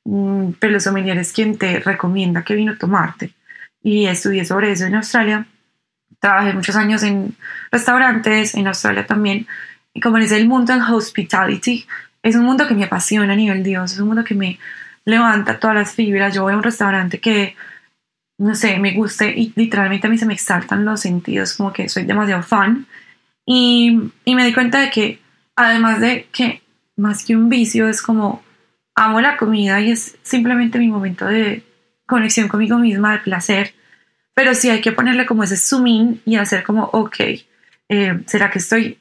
mm, 0.05 0.51
pero 0.59 0.75
los 0.75 0.83
sommelier 0.85 1.17
es 1.17 1.33
quien 1.33 1.57
te 1.57 1.81
recomienda 1.81 2.45
qué 2.45 2.55
vino 2.55 2.77
tomarte 2.77 3.33
y 3.83 4.07
estudié 4.07 4.45
sobre 4.45 4.73
eso 4.73 4.85
en 4.85 4.95
Australia. 4.95 5.47
Trabajé 6.19 6.53
muchos 6.53 6.77
años 6.77 7.03
en 7.03 7.35
restaurantes, 7.71 8.55
en 8.55 8.67
Australia 8.67 9.07
también. 9.07 9.47
Y 9.95 10.01
como 10.01 10.19
es 10.19 10.33
el 10.33 10.47
mundo 10.47 10.73
del 10.73 10.83
hospitality, 10.83 11.87
es 12.23 12.37
un 12.37 12.45
mundo 12.45 12.67
que 12.69 12.75
me 12.75 12.85
apasiona 12.85 13.33
a 13.33 13.37
nivel 13.37 13.63
Dios, 13.63 13.93
es 13.93 13.99
un 13.99 14.09
mundo 14.09 14.25
que 14.25 14.35
me 14.35 14.59
levanta 15.05 15.59
todas 15.59 15.77
las 15.77 15.95
fibras. 15.95 16.35
Yo 16.35 16.43
voy 16.43 16.53
a 16.53 16.57
un 16.57 16.63
restaurante 16.63 17.19
que, 17.19 17.57
no 18.39 18.55
sé, 18.55 18.79
me 18.79 18.93
guste 18.93 19.33
y 19.35 19.53
literalmente 19.57 20.07
a 20.07 20.11
mí 20.11 20.19
se 20.19 20.27
me 20.27 20.35
exaltan 20.35 20.85
los 20.85 21.01
sentidos, 21.01 21.55
como 21.55 21.73
que 21.73 21.89
soy 21.89 22.05
demasiado 22.05 22.43
fan. 22.43 22.87
Y, 23.47 24.13
y 24.25 24.35
me 24.35 24.45
di 24.45 24.53
cuenta 24.53 24.81
de 24.81 24.91
que, 24.91 25.21
además 25.57 26.01
de 26.01 26.29
que 26.31 26.63
más 26.97 27.25
que 27.25 27.35
un 27.35 27.49
vicio, 27.49 27.89
es 27.89 28.03
como 28.03 28.43
amo 28.95 29.21
la 29.21 29.39
comida 29.39 29.81
y 29.81 29.91
es 29.91 30.17
simplemente 30.23 30.79
mi 30.79 30.89
momento 30.89 31.25
de 31.27 31.65
conexión 32.11 32.49
conmigo 32.49 32.77
misma, 32.77 33.13
de 33.13 33.19
placer, 33.21 33.75
pero 34.35 34.55
sí 34.55 34.69
hay 34.69 34.81
que 34.81 34.93
ponerle 34.93 35.27
como 35.27 35.45
ese 35.45 35.57
zoom 35.57 35.87
in 35.87 36.23
y 36.27 36.37
hacer 36.37 36.63
como, 36.63 36.85
ok, 36.93 37.17
eh, 37.89 38.21
¿será 38.27 38.51
que 38.51 38.59
estoy 38.59 38.99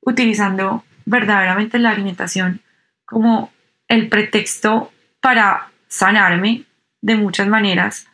utilizando 0.00 0.84
verdaderamente 1.06 1.78
la 1.78 1.90
alimentación 1.90 2.60
como 3.04 3.52
el 3.86 4.08
pretexto 4.08 4.92
para 5.20 5.68
sanarme 5.88 6.64
de 7.00 7.16
muchas 7.16 7.48
maneras? 7.48 8.06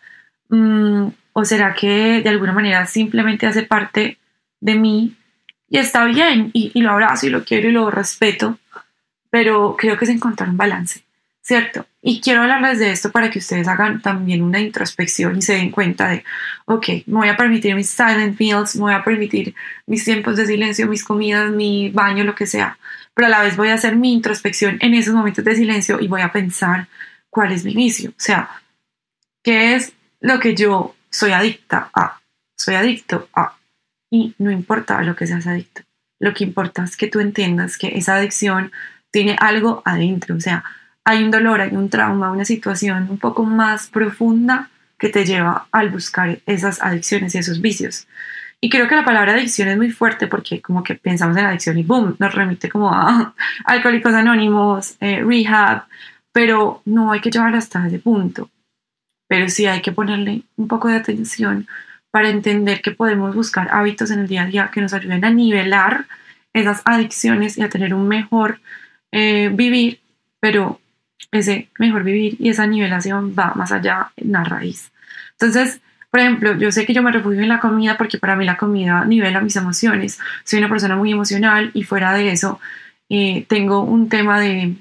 Mm, 0.48 1.08
¿O 1.32 1.44
será 1.44 1.74
que 1.74 2.22
de 2.22 2.28
alguna 2.28 2.52
manera 2.52 2.86
simplemente 2.86 3.46
hace 3.46 3.62
parte 3.62 4.18
de 4.60 4.74
mí 4.76 5.16
y 5.68 5.78
está 5.78 6.04
bien 6.04 6.50
y, 6.52 6.70
y 6.74 6.82
lo 6.82 6.92
abrazo 6.92 7.26
y 7.26 7.30
lo 7.30 7.44
quiero 7.44 7.68
y 7.68 7.72
lo 7.72 7.90
respeto? 7.90 8.58
Pero 9.30 9.74
creo 9.76 9.96
que 9.96 10.04
es 10.04 10.10
encontrar 10.10 10.48
un 10.48 10.56
balance. 10.56 11.02
¿Cierto? 11.44 11.86
Y 12.00 12.22
quiero 12.22 12.40
hablarles 12.40 12.78
de 12.78 12.90
esto 12.90 13.12
para 13.12 13.30
que 13.30 13.38
ustedes 13.38 13.68
hagan 13.68 14.00
también 14.00 14.42
una 14.42 14.60
introspección 14.60 15.36
y 15.36 15.42
se 15.42 15.52
den 15.52 15.70
cuenta 15.70 16.08
de, 16.08 16.24
ok, 16.64 16.88
me 17.06 17.18
voy 17.18 17.28
a 17.28 17.36
permitir 17.36 17.74
mis 17.74 17.90
silent 17.90 18.40
meals, 18.40 18.74
me 18.76 18.82
voy 18.82 18.94
a 18.94 19.04
permitir 19.04 19.54
mis 19.86 20.04
tiempos 20.04 20.36
de 20.36 20.46
silencio, 20.46 20.88
mis 20.88 21.04
comidas, 21.04 21.50
mi 21.50 21.90
baño, 21.90 22.24
lo 22.24 22.34
que 22.34 22.46
sea, 22.46 22.78
pero 23.12 23.26
a 23.26 23.30
la 23.30 23.42
vez 23.42 23.58
voy 23.58 23.68
a 23.68 23.74
hacer 23.74 23.94
mi 23.94 24.14
introspección 24.14 24.78
en 24.80 24.94
esos 24.94 25.14
momentos 25.14 25.44
de 25.44 25.54
silencio 25.54 26.00
y 26.00 26.08
voy 26.08 26.22
a 26.22 26.32
pensar 26.32 26.88
cuál 27.28 27.52
es 27.52 27.62
mi 27.62 27.74
vicio, 27.74 28.10
o 28.10 28.14
sea, 28.16 28.48
qué 29.42 29.74
es 29.74 29.92
lo 30.20 30.40
que 30.40 30.54
yo 30.54 30.96
soy 31.10 31.32
adicta 31.32 31.90
a, 31.94 32.22
soy 32.56 32.76
adicto 32.76 33.28
a, 33.34 33.58
y 34.10 34.34
no 34.38 34.50
importa 34.50 35.02
lo 35.02 35.14
que 35.14 35.26
seas 35.26 35.46
adicto, 35.46 35.82
lo 36.20 36.32
que 36.32 36.44
importa 36.44 36.84
es 36.84 36.96
que 36.96 37.08
tú 37.08 37.20
entiendas 37.20 37.76
que 37.76 37.98
esa 37.98 38.16
adicción 38.16 38.72
tiene 39.10 39.36
algo 39.38 39.82
adentro, 39.84 40.36
o 40.36 40.40
sea, 40.40 40.64
hay 41.04 41.22
un 41.22 41.30
dolor, 41.30 41.60
hay 41.60 41.74
un 41.76 41.90
trauma, 41.90 42.30
una 42.30 42.44
situación 42.44 43.08
un 43.10 43.18
poco 43.18 43.44
más 43.44 43.88
profunda 43.88 44.70
que 44.98 45.08
te 45.10 45.24
lleva 45.24 45.66
al 45.70 45.90
buscar 45.90 46.38
esas 46.46 46.82
adicciones 46.82 47.34
y 47.34 47.38
esos 47.38 47.60
vicios. 47.60 48.06
Y 48.60 48.70
creo 48.70 48.88
que 48.88 48.96
la 48.96 49.04
palabra 49.04 49.34
adicción 49.34 49.68
es 49.68 49.76
muy 49.76 49.90
fuerte 49.90 50.26
porque 50.26 50.62
como 50.62 50.82
que 50.82 50.94
pensamos 50.94 51.36
en 51.36 51.44
adicción 51.44 51.76
y 51.76 51.82
boom, 51.82 52.16
nos 52.18 52.34
remite 52.34 52.70
como 52.70 52.90
a 52.90 53.34
alcohólicos 53.66 54.14
anónimos, 54.14 54.96
eh, 55.00 55.22
rehab, 55.22 55.84
pero 56.32 56.80
no 56.86 57.12
hay 57.12 57.20
que 57.20 57.30
llevar 57.30 57.54
hasta 57.54 57.86
ese 57.86 57.98
punto. 57.98 58.50
Pero 59.28 59.48
sí 59.48 59.66
hay 59.66 59.82
que 59.82 59.92
ponerle 59.92 60.42
un 60.56 60.68
poco 60.68 60.88
de 60.88 60.96
atención 60.96 61.66
para 62.10 62.30
entender 62.30 62.80
que 62.80 62.92
podemos 62.92 63.34
buscar 63.34 63.68
hábitos 63.70 64.10
en 64.10 64.20
el 64.20 64.28
día 64.28 64.42
a 64.42 64.46
día 64.46 64.70
que 64.72 64.80
nos 64.80 64.94
ayuden 64.94 65.24
a 65.24 65.30
nivelar 65.30 66.06
esas 66.54 66.80
adicciones 66.84 67.58
y 67.58 67.62
a 67.62 67.68
tener 67.68 67.92
un 67.92 68.08
mejor 68.08 68.60
eh, 69.12 69.50
vivir, 69.52 70.00
pero 70.40 70.80
ese 71.32 71.68
mejor 71.78 72.04
vivir 72.04 72.36
y 72.38 72.48
esa 72.48 72.66
nivelación 72.66 73.34
va 73.38 73.52
más 73.54 73.72
allá 73.72 74.12
en 74.16 74.32
la 74.32 74.44
raíz. 74.44 74.92
Entonces, 75.32 75.80
por 76.10 76.20
ejemplo, 76.20 76.56
yo 76.56 76.70
sé 76.70 76.86
que 76.86 76.94
yo 76.94 77.02
me 77.02 77.10
refugio 77.10 77.40
en 77.40 77.48
la 77.48 77.60
comida 77.60 77.96
porque 77.96 78.18
para 78.18 78.36
mí 78.36 78.44
la 78.44 78.56
comida 78.56 79.04
nivela 79.04 79.40
mis 79.40 79.56
emociones. 79.56 80.20
Soy 80.44 80.60
una 80.60 80.68
persona 80.68 80.96
muy 80.96 81.10
emocional 81.10 81.70
y 81.74 81.82
fuera 81.82 82.12
de 82.12 82.30
eso 82.30 82.60
eh, 83.08 83.44
tengo 83.48 83.82
un 83.82 84.08
tema 84.08 84.38
de, 84.38 84.76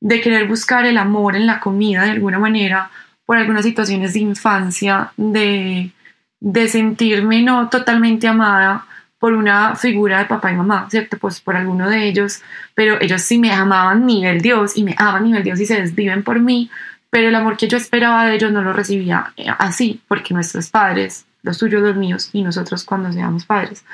de 0.00 0.20
querer 0.20 0.48
buscar 0.48 0.84
el 0.84 0.98
amor 0.98 1.36
en 1.36 1.46
la 1.46 1.60
comida 1.60 2.04
de 2.04 2.10
alguna 2.10 2.38
manera 2.38 2.90
por 3.24 3.36
algunas 3.38 3.64
situaciones 3.64 4.14
de 4.14 4.20
infancia, 4.20 5.12
de, 5.16 5.92
de 6.40 6.68
sentirme 6.68 7.42
no 7.42 7.68
totalmente 7.68 8.26
amada 8.26 8.84
por 9.24 9.32
una 9.32 9.74
figura 9.74 10.18
de 10.18 10.26
papá 10.26 10.52
y 10.52 10.54
mamá, 10.54 10.86
¿cierto? 10.90 11.16
Pues 11.16 11.40
por 11.40 11.56
alguno 11.56 11.88
de 11.88 12.06
ellos, 12.06 12.42
pero 12.74 13.00
ellos 13.00 13.22
sí 13.22 13.38
me 13.38 13.52
amaban 13.52 14.04
nivel 14.04 14.42
Dios 14.42 14.76
y 14.76 14.84
me 14.84 14.94
aman 14.98 15.24
nivel 15.24 15.42
Dios 15.42 15.58
y 15.60 15.64
se 15.64 15.80
desviven 15.80 16.22
por 16.22 16.40
mí, 16.40 16.70
pero 17.08 17.28
el 17.28 17.34
amor 17.34 17.56
que 17.56 17.66
yo 17.66 17.78
esperaba 17.78 18.26
de 18.26 18.34
ellos 18.34 18.52
no 18.52 18.60
lo 18.60 18.74
recibía 18.74 19.32
eh, 19.38 19.46
así, 19.58 20.02
porque 20.08 20.34
nuestros 20.34 20.68
padres, 20.68 21.24
los 21.40 21.56
tuyos, 21.56 21.80
los 21.80 21.96
míos 21.96 22.28
y 22.34 22.42
nosotros 22.42 22.84
cuando 22.84 23.10
seamos 23.14 23.46
padres, 23.46 23.86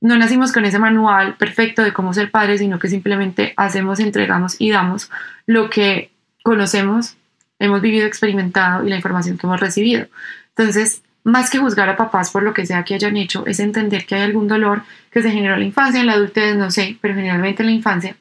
no 0.00 0.16
nacimos 0.16 0.52
con 0.52 0.64
ese 0.64 0.78
manual 0.78 1.34
perfecto 1.34 1.82
de 1.82 1.92
cómo 1.92 2.14
ser 2.14 2.30
padres, 2.30 2.60
sino 2.60 2.78
que 2.78 2.86
simplemente 2.86 3.54
hacemos, 3.56 3.98
entregamos 3.98 4.60
y 4.60 4.70
damos 4.70 5.10
lo 5.46 5.70
que 5.70 6.12
conocemos, 6.44 7.16
hemos 7.58 7.80
vivido, 7.80 8.06
experimentado 8.06 8.86
y 8.86 8.90
la 8.90 8.94
información 8.94 9.38
que 9.38 9.48
hemos 9.48 9.58
recibido. 9.58 10.06
Entonces, 10.50 11.02
más 11.28 11.50
que 11.50 11.58
juzgar 11.58 11.88
a 11.88 11.96
papás 11.96 12.30
por 12.30 12.42
lo 12.42 12.54
que 12.54 12.66
sea 12.66 12.84
que 12.84 12.94
hayan 12.94 13.16
hecho, 13.16 13.46
es 13.46 13.60
entender 13.60 14.06
que 14.06 14.14
hay 14.14 14.22
algún 14.22 14.48
dolor 14.48 14.82
que 15.10 15.22
se 15.22 15.30
generó 15.30 15.54
en 15.54 15.60
la 15.60 15.66
infancia, 15.66 16.00
en 16.00 16.06
la 16.06 16.14
adultez, 16.14 16.56
no 16.56 16.70
sé, 16.70 16.96
pero 17.00 17.14
generalmente 17.14 17.62
en 17.62 17.68
la 17.68 17.74
infancia, 17.74 18.16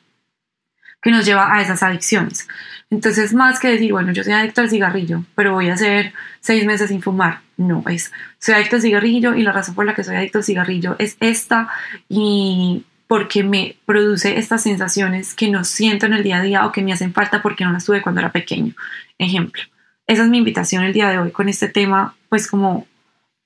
que 1.02 1.12
nos 1.12 1.26
lleva 1.26 1.54
a 1.54 1.62
esas 1.62 1.82
adicciones. 1.84 2.48
Entonces, 2.90 3.34
más 3.34 3.60
que 3.60 3.70
decir, 3.70 3.92
bueno, 3.92 4.12
yo 4.12 4.24
soy 4.24 4.34
adicto 4.34 4.62
al 4.62 4.70
cigarrillo, 4.70 5.24
pero 5.36 5.54
voy 5.54 5.70
a 5.70 5.74
hacer 5.74 6.14
seis 6.42 6.66
meses 6.66 6.90
sin 6.90 7.02
fumar, 7.02 7.42
no 7.56 7.84
es. 7.88 8.12
Soy 8.40 8.56
adicto 8.56 8.76
al 8.76 8.82
cigarrillo 8.82 9.36
y 9.36 9.44
la 9.44 9.54
razón 9.54 9.76
por 9.76 9.86
la 9.86 9.96
que 9.96 10.04
soy 10.04 10.16
adicto 10.16 10.40
al 10.40 10.44
cigarrillo 10.44 10.96
es 11.00 11.16
esta 11.20 11.70
y 12.10 12.86
porque 13.08 13.44
me 13.44 13.78
produce 13.86 14.38
estas 14.38 14.64
sensaciones 14.64 15.34
que 15.34 15.50
no 15.50 15.64
siento 15.64 16.06
en 16.06 16.14
el 16.14 16.24
día 16.24 16.38
a 16.38 16.42
día 16.42 16.66
o 16.66 16.74
que 16.74 16.82
me 16.82 16.92
hacen 16.92 17.14
falta 17.14 17.42
porque 17.42 17.64
no 17.64 17.72
las 17.72 17.86
tuve 17.86 18.02
cuando 18.02 18.20
era 18.20 18.34
pequeño. 18.34 18.74
Ejemplo, 19.18 19.64
esa 20.08 20.24
es 20.24 20.30
mi 20.30 20.40
invitación 20.40 20.84
el 20.84 20.94
día 20.94 21.10
de 21.10 21.20
hoy 21.20 21.32
con 21.32 21.48
este 21.48 21.70
tema, 21.70 22.16
pues 22.30 22.48
como 22.48 22.86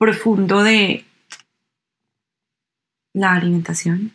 profundo 0.02 0.64
de 0.64 1.04
la 3.14 3.34
alimentación. 3.34 4.12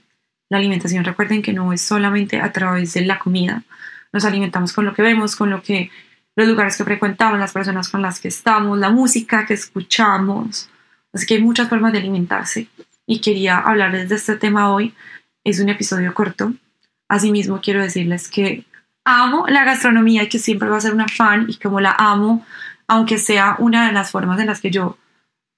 La 0.49 0.57
alimentación, 0.57 1.05
recuerden 1.05 1.41
que 1.41 1.53
no 1.53 1.71
es 1.71 1.79
solamente 1.79 2.41
a 2.41 2.51
través 2.51 2.93
de 2.95 3.05
la 3.05 3.19
comida, 3.19 3.63
nos 4.11 4.25
alimentamos 4.25 4.73
con 4.73 4.83
lo 4.83 4.93
que 4.93 5.01
vemos, 5.01 5.37
con 5.37 5.49
lo 5.49 5.61
que 5.61 5.89
los 6.35 6.45
lugares 6.45 6.75
que 6.75 6.83
frecuentamos, 6.83 7.39
las 7.39 7.53
personas 7.53 7.87
con 7.87 8.01
las 8.01 8.19
que 8.19 8.27
estamos, 8.27 8.77
la 8.77 8.89
música 8.89 9.45
que 9.45 9.53
escuchamos. 9.53 10.69
Así 11.13 11.25
que 11.25 11.35
hay 11.35 11.41
muchas 11.41 11.69
formas 11.69 11.93
de 11.93 11.99
alimentarse 11.99 12.67
y 13.05 13.21
quería 13.21 13.57
hablarles 13.57 14.09
de 14.09 14.15
este 14.15 14.35
tema 14.35 14.73
hoy. 14.73 14.93
Es 15.45 15.61
un 15.61 15.69
episodio 15.69 16.13
corto. 16.13 16.51
Asimismo, 17.07 17.61
quiero 17.61 17.81
decirles 17.81 18.27
que 18.27 18.65
amo 19.05 19.47
la 19.47 19.63
gastronomía 19.63 20.23
y 20.23 20.27
que 20.27 20.39
siempre 20.39 20.67
voy 20.67 20.79
a 20.79 20.81
ser 20.81 20.93
una 20.93 21.07
fan 21.07 21.45
y 21.47 21.55
como 21.55 21.79
la 21.79 21.95
amo, 21.97 22.45
aunque 22.89 23.19
sea 23.19 23.55
una 23.59 23.87
de 23.87 23.93
las 23.93 24.11
formas 24.11 24.37
en 24.41 24.47
las 24.47 24.59
que 24.59 24.69
yo 24.69 24.97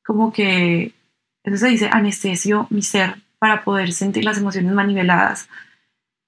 como 0.10 0.34
que, 0.34 0.96
eso 1.44 1.58
se 1.58 1.68
dice, 1.68 1.88
anestesio 1.92 2.66
mi 2.72 2.82
ser 2.82 3.18
para 3.38 3.64
poder 3.64 3.94
sentir 3.94 4.26
las 4.26 4.40
emociones 4.40 4.74
maniveladas. 4.74 5.48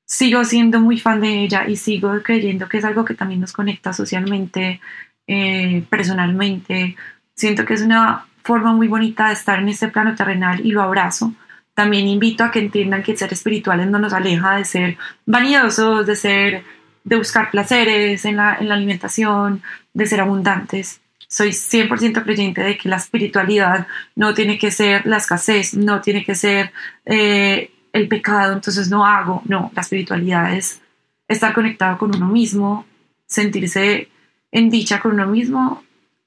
Sigo 0.06 0.44
siendo 0.46 0.80
muy 0.80 1.00
fan 1.00 1.20
de 1.20 1.42
ella 1.42 1.68
y 1.68 1.78
sigo 1.78 2.22
creyendo 2.22 2.70
que 2.70 2.78
es 2.78 2.86
algo 2.86 3.04
que 3.04 3.16
también 3.16 3.42
nos 3.42 3.54
conecta 3.54 3.92
socialmente, 3.92 4.82
eh, 5.26 5.84
personalmente. 5.90 6.96
Siento 7.34 7.66
que 7.66 7.74
es 7.74 7.82
una 7.82 8.28
forma 8.44 8.72
muy 8.72 8.88
bonita 8.88 9.30
de 9.30 9.34
estar 9.34 9.58
en 9.58 9.70
este 9.70 9.88
plano 9.88 10.14
terrenal 10.14 10.64
y 10.64 10.70
lo 10.70 10.84
abrazo. 10.84 11.34
También 11.74 12.08
invito 12.08 12.44
a 12.44 12.52
que 12.52 12.60
entiendan 12.60 13.02
que 13.02 13.14
el 13.14 13.18
ser 13.18 13.34
espiritual 13.34 13.90
no 13.90 13.98
nos 13.98 14.14
aleja 14.14 14.58
de 14.58 14.66
ser 14.66 14.98
vanidosos, 15.26 16.06
de 16.06 16.16
ser, 16.16 16.64
de 17.04 17.16
buscar 17.16 17.50
placeres 17.50 18.26
en 18.26 18.38
la, 18.38 18.58
en 18.60 18.70
la 18.70 18.76
alimentación, 18.76 19.64
de 19.92 20.06
ser 20.06 20.22
abundantes. 20.22 21.01
Soy 21.32 21.52
100% 21.52 22.24
creyente 22.24 22.62
de 22.62 22.78
que 22.78 22.90
la 22.90 22.98
espiritualidad 22.98 23.88
no 24.18 24.34
tiene 24.34 24.60
que 24.60 24.70
ser 24.70 25.06
la 25.06 25.16
escasez, 25.16 25.74
no 25.74 26.02
tiene 26.02 26.26
que 26.26 26.36
ser 26.36 26.74
eh, 27.06 27.72
el 27.94 28.10
pecado, 28.10 28.52
entonces 28.52 28.90
no 28.90 29.06
hago. 29.06 29.42
No, 29.46 29.72
la 29.74 29.82
espiritualidad 29.82 30.54
es 30.54 30.82
estar 31.30 31.54
conectado 31.54 31.98
con 31.98 32.14
uno 32.14 32.28
mismo, 32.28 32.86
sentirse 33.28 34.10
en 34.52 34.70
dicha 34.70 35.00
con 35.00 35.14
uno 35.14 35.26
mismo 35.26 35.82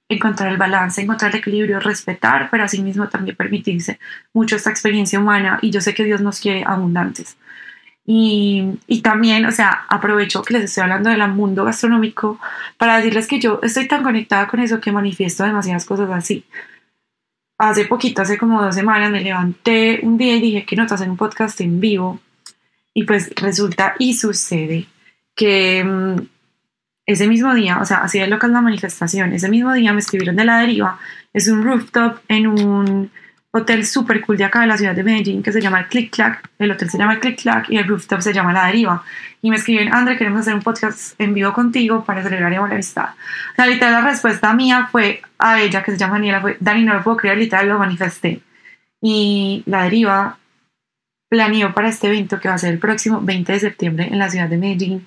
encontrar 0.09 0.51
el 0.51 0.57
balance, 0.57 1.03
encontrar 1.03 1.33
el 1.33 1.39
equilibrio, 1.41 1.81
respetar, 1.81 2.49
pero 2.51 2.65
asimismo 2.65 3.07
también 3.11 3.37
permitirse 3.37 3.99
mucho 4.33 4.57
esta 4.57 4.71
experiencia 4.71 5.21
humana 5.21 5.59
y 5.61 5.71
yo 5.71 5.83
sé 5.83 5.93
que 5.93 6.05
Dios 6.05 6.23
nos 6.23 6.41
quiere 6.41 6.65
abundantes. 6.67 7.37
Y, 8.07 8.79
y, 8.87 9.01
también, 9.01 9.47
o 9.47 9.51
sea, 9.51 9.87
aprovecho 9.89 10.43
que 10.43 10.55
les 10.55 10.65
estoy 10.65 10.83
hablando 10.83 11.09
del 11.09 11.27
mundo 11.29 11.65
gastronómico 11.65 12.39
para 12.77 12.99
decirles 12.99 13.27
que 13.27 13.41
yo 13.41 13.61
estoy 13.63 13.89
tan 13.89 14.03
conectada 14.03 14.47
con 14.47 14.61
eso 14.61 14.81
que 14.81 14.93
manifiesto 14.93 15.45
demasiadas 15.45 15.87
cosas 15.87 16.11
así. 16.11 16.45
Hace 17.57 17.87
poquito, 17.87 18.21
hace 18.21 18.37
como 18.37 18.63
dos 18.63 18.75
semanas, 18.75 19.11
me 19.11 19.23
levanté 19.23 20.01
un 20.03 20.19
día 20.19 20.37
y 20.37 20.41
dije 20.41 20.67
que 20.67 20.77
no 20.77 20.87
te 20.87 20.95
hacen 20.95 21.11
un 21.11 21.17
podcast 21.17 21.61
en 21.63 21.81
vivo. 21.81 22.21
Y 22.93 23.05
pues 23.05 23.31
resulta 23.37 23.95
y 23.99 24.15
sucede 24.15 24.87
que 25.35 25.83
mm, 25.83 26.17
ese 27.07 27.27
mismo 27.27 27.55
día, 27.55 27.79
o 27.81 27.85
sea, 27.85 27.99
así 27.99 28.19
de 28.19 28.27
loca 28.27 28.47
es 28.47 28.53
la 28.53 28.61
manifestación, 28.61 29.33
ese 29.33 29.49
mismo 29.49 29.73
día 29.73 29.93
me 29.93 30.01
escribieron 30.01 30.37
de 30.37 30.45
la 30.45 30.59
deriva, 30.59 30.99
es 31.33 31.49
un 31.49 31.63
rooftop 31.63 32.19
en 32.29 32.47
un 32.47 33.11
hotel 33.57 33.87
súper 33.87 34.21
cool 34.21 34.37
de 34.37 34.45
acá 34.45 34.61
de 34.61 34.67
la 34.67 34.77
ciudad 34.77 34.95
de 34.95 35.05
Medellín 35.05 35.41
que 35.41 35.53
se 35.53 35.61
llama 35.61 35.79
el 35.81 35.87
Click 35.87 36.11
Clack, 36.11 36.51
el 36.59 36.73
hotel 36.73 36.91
se 36.91 36.99
llama 36.99 37.15
el 37.15 37.21
Click 37.21 37.41
Clack 37.41 37.71
y 37.71 37.77
el 37.77 37.87
rooftop 37.87 38.21
se 38.21 38.33
llama 38.33 38.53
La 38.53 38.67
Deriva. 38.67 39.05
Y 39.43 39.51
me 39.51 39.57
escriben, 39.57 39.95
André, 39.95 40.17
queremos 40.17 40.41
hacer 40.41 40.55
un 40.55 40.63
podcast 40.63 41.19
en 41.21 41.35
vivo 41.35 41.53
contigo 41.53 42.05
para 42.05 42.23
celebrar 42.23 42.51
la 42.51 42.65
amistad. 42.65 43.11
La 43.57 43.67
literal 43.67 43.93
la 43.93 44.11
respuesta 44.11 44.53
mía 44.55 44.89
fue 44.91 45.23
a 45.39 45.61
ella, 45.61 45.83
que 45.85 45.93
se 45.93 45.99
llama 45.99 46.15
Daniela, 46.15 46.41
fue, 46.41 46.57
Dani, 46.59 46.85
no 46.85 46.95
lo 46.95 47.05
puedo 47.05 47.17
creer, 47.17 47.39
literal 47.39 47.69
lo 47.69 47.79
manifesté. 47.79 48.41
Y 49.01 49.63
La 49.67 49.85
Deriva 49.85 50.39
planeó 51.29 51.75
para 51.75 51.89
este 51.89 52.09
evento 52.09 52.41
que 52.41 52.49
va 52.49 52.55
a 52.55 52.59
ser 52.59 52.73
el 52.73 52.79
próximo 52.79 53.21
20 53.21 53.53
de 53.53 53.61
septiembre 53.61 54.09
en 54.11 54.19
la 54.19 54.31
ciudad 54.31 54.49
de 54.49 54.57
Medellín 54.57 55.07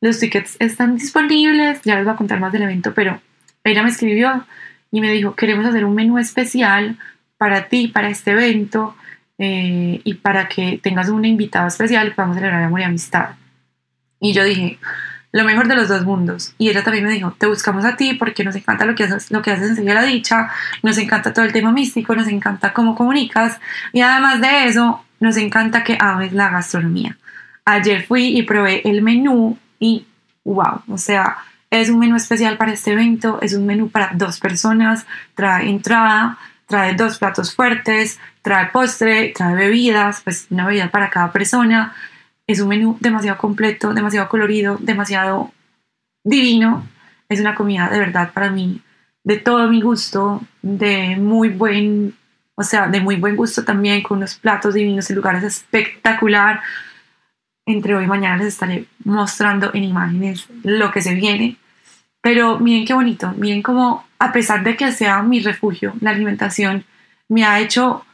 los 0.00 0.20
tickets 0.20 0.56
están 0.60 0.96
disponibles, 0.96 1.82
ya 1.82 1.96
les 1.96 2.04
voy 2.04 2.14
a 2.14 2.16
contar 2.16 2.38
más 2.40 2.52
del 2.52 2.62
evento, 2.62 2.94
pero 2.94 3.20
ella 3.64 3.82
me 3.82 3.90
escribió 3.90 4.46
y 4.90 5.00
me 5.00 5.10
dijo, 5.10 5.34
queremos 5.34 5.66
hacer 5.66 5.84
un 5.84 5.94
menú 5.94 6.18
especial 6.18 6.96
para 7.38 7.68
ti, 7.68 7.88
para 7.88 8.08
este 8.08 8.32
evento, 8.32 8.96
eh, 9.38 10.00
y 10.02 10.14
para 10.14 10.48
que 10.48 10.80
tengas 10.82 11.08
un 11.08 11.24
invitado 11.24 11.68
especial 11.68 12.08
y 12.08 12.10
podamos 12.10 12.36
celebrar 12.36 12.62
amor 12.64 12.80
y 12.80 12.84
amistad. 12.84 13.30
Y 14.20 14.32
yo 14.32 14.42
dije, 14.42 14.78
lo 15.30 15.44
mejor 15.44 15.68
de 15.68 15.76
los 15.76 15.88
dos 15.88 16.04
mundos. 16.04 16.54
Y 16.58 16.68
ella 16.68 16.82
también 16.82 17.04
me 17.04 17.12
dijo, 17.12 17.32
te 17.38 17.46
buscamos 17.46 17.84
a 17.84 17.96
ti 17.96 18.14
porque 18.14 18.42
nos 18.42 18.56
encanta 18.56 18.84
lo 18.84 18.94
que 18.94 19.04
haces, 19.04 19.30
lo 19.30 19.40
que 19.40 19.52
haces 19.52 19.78
en 19.78 19.86
la 19.86 20.02
Dicha, 20.02 20.50
nos 20.82 20.98
encanta 20.98 21.32
todo 21.32 21.44
el 21.44 21.52
tema 21.52 21.70
místico, 21.70 22.16
nos 22.16 22.28
encanta 22.28 22.72
cómo 22.72 22.96
comunicas 22.96 23.60
y 23.92 24.00
además 24.00 24.40
de 24.40 24.66
eso, 24.66 25.04
nos 25.20 25.36
encanta 25.36 25.84
que 25.84 25.96
ames 26.00 26.32
la 26.32 26.48
gastronomía. 26.48 27.16
Ayer 27.64 28.06
fui 28.06 28.36
y 28.36 28.42
probé 28.42 28.82
el 28.88 29.02
menú 29.02 29.58
y 29.78 30.06
wow, 30.44 30.82
o 30.88 30.98
sea, 30.98 31.38
es 31.70 31.90
un 31.90 31.98
menú 31.98 32.16
especial 32.16 32.56
para 32.56 32.72
este 32.72 32.92
evento, 32.92 33.38
es 33.42 33.52
un 33.52 33.66
menú 33.66 33.90
para 33.90 34.10
dos 34.14 34.40
personas, 34.40 35.06
trae 35.34 35.68
entrada, 35.68 36.38
trae 36.68 36.94
dos 36.94 37.18
platos 37.18 37.54
fuertes, 37.54 38.20
trae 38.42 38.66
postre, 38.66 39.32
trae 39.34 39.56
bebidas, 39.56 40.20
pues 40.22 40.46
una 40.50 40.66
bebida 40.66 40.90
para 40.90 41.10
cada 41.10 41.32
persona. 41.32 41.94
Es 42.46 42.60
un 42.60 42.68
menú 42.68 42.96
demasiado 43.00 43.38
completo, 43.38 43.92
demasiado 43.92 44.28
colorido, 44.28 44.76
demasiado 44.78 45.50
divino. 46.22 46.86
Es 47.28 47.40
una 47.40 47.54
comida 47.54 47.88
de 47.88 47.98
verdad 47.98 48.32
para 48.32 48.50
mí 48.50 48.82
de 49.24 49.36
todo 49.36 49.68
mi 49.68 49.82
gusto, 49.82 50.40
de 50.62 51.16
muy 51.16 51.50
buen, 51.50 52.14
o 52.54 52.62
sea, 52.62 52.86
de 52.86 53.00
muy 53.00 53.16
buen 53.16 53.36
gusto 53.36 53.64
también, 53.64 54.02
con 54.02 54.18
unos 54.18 54.36
platos 54.36 54.74
divinos 54.74 55.10
y 55.10 55.14
lugares 55.14 55.44
espectacular 55.44 56.62
entre 57.66 57.94
hoy 57.94 58.04
y 58.04 58.06
mañana 58.06 58.38
les 58.38 58.46
estaré 58.46 58.86
mostrando 59.04 59.70
en 59.74 59.84
imágenes 59.84 60.46
lo 60.62 60.90
que 60.90 61.02
se 61.02 61.14
viene. 61.14 61.58
Pero 62.22 62.58
miren 62.58 62.86
qué 62.86 62.94
bonito, 62.94 63.34
miren 63.36 63.62
cómo 63.62 64.07
a 64.18 64.32
pesar 64.32 64.64
de 64.64 64.76
que 64.76 64.92
sea 64.92 65.22
mi 65.22 65.40
refugio, 65.40 65.94
la 66.00 66.10
alimentación 66.10 66.84
me 67.28 67.44
ha 67.44 67.60
hecho 67.60 68.04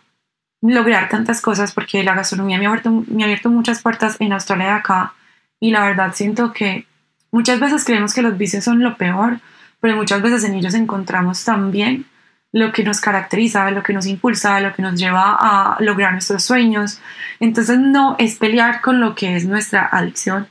lograr 0.60 1.08
tantas 1.08 1.40
cosas 1.40 1.72
porque 1.72 2.02
la 2.02 2.14
gastronomía 2.14 2.58
me 2.58 2.66
ha 2.66 2.70
abierto, 2.70 3.50
muchas 3.50 3.82
puertas 3.82 4.16
en 4.18 4.32
Australia 4.32 4.66
de 4.66 4.72
acá 4.72 5.14
y 5.60 5.70
la 5.70 5.84
verdad 5.84 6.12
siento 6.14 6.52
que 6.52 6.86
muchas 7.30 7.60
veces 7.60 7.84
creemos 7.84 8.14
que 8.14 8.22
los 8.22 8.36
vicios 8.36 8.64
son 8.64 8.82
lo 8.82 8.96
peor, 8.96 9.40
pero 9.80 9.96
muchas 9.96 10.22
veces 10.22 10.44
en 10.44 10.54
ellos 10.54 10.74
encontramos 10.74 11.44
también 11.44 12.06
lo 12.52 12.72
que 12.72 12.84
nos 12.84 13.00
caracteriza, 13.00 13.70
lo 13.72 13.82
que 13.82 13.92
nos 13.92 14.06
impulsa, 14.06 14.60
lo 14.60 14.72
que 14.72 14.80
nos 14.80 14.94
lleva 14.98 15.36
a 15.38 15.76
lograr 15.80 16.12
nuestros 16.12 16.44
sueños. 16.44 17.00
Entonces 17.40 17.78
no 17.78 18.14
es 18.18 18.36
pelear 18.36 18.80
con 18.80 19.00
lo 19.00 19.14
que 19.14 19.36
es 19.36 19.44
nuestra 19.44 19.88
adicción, 19.90 20.48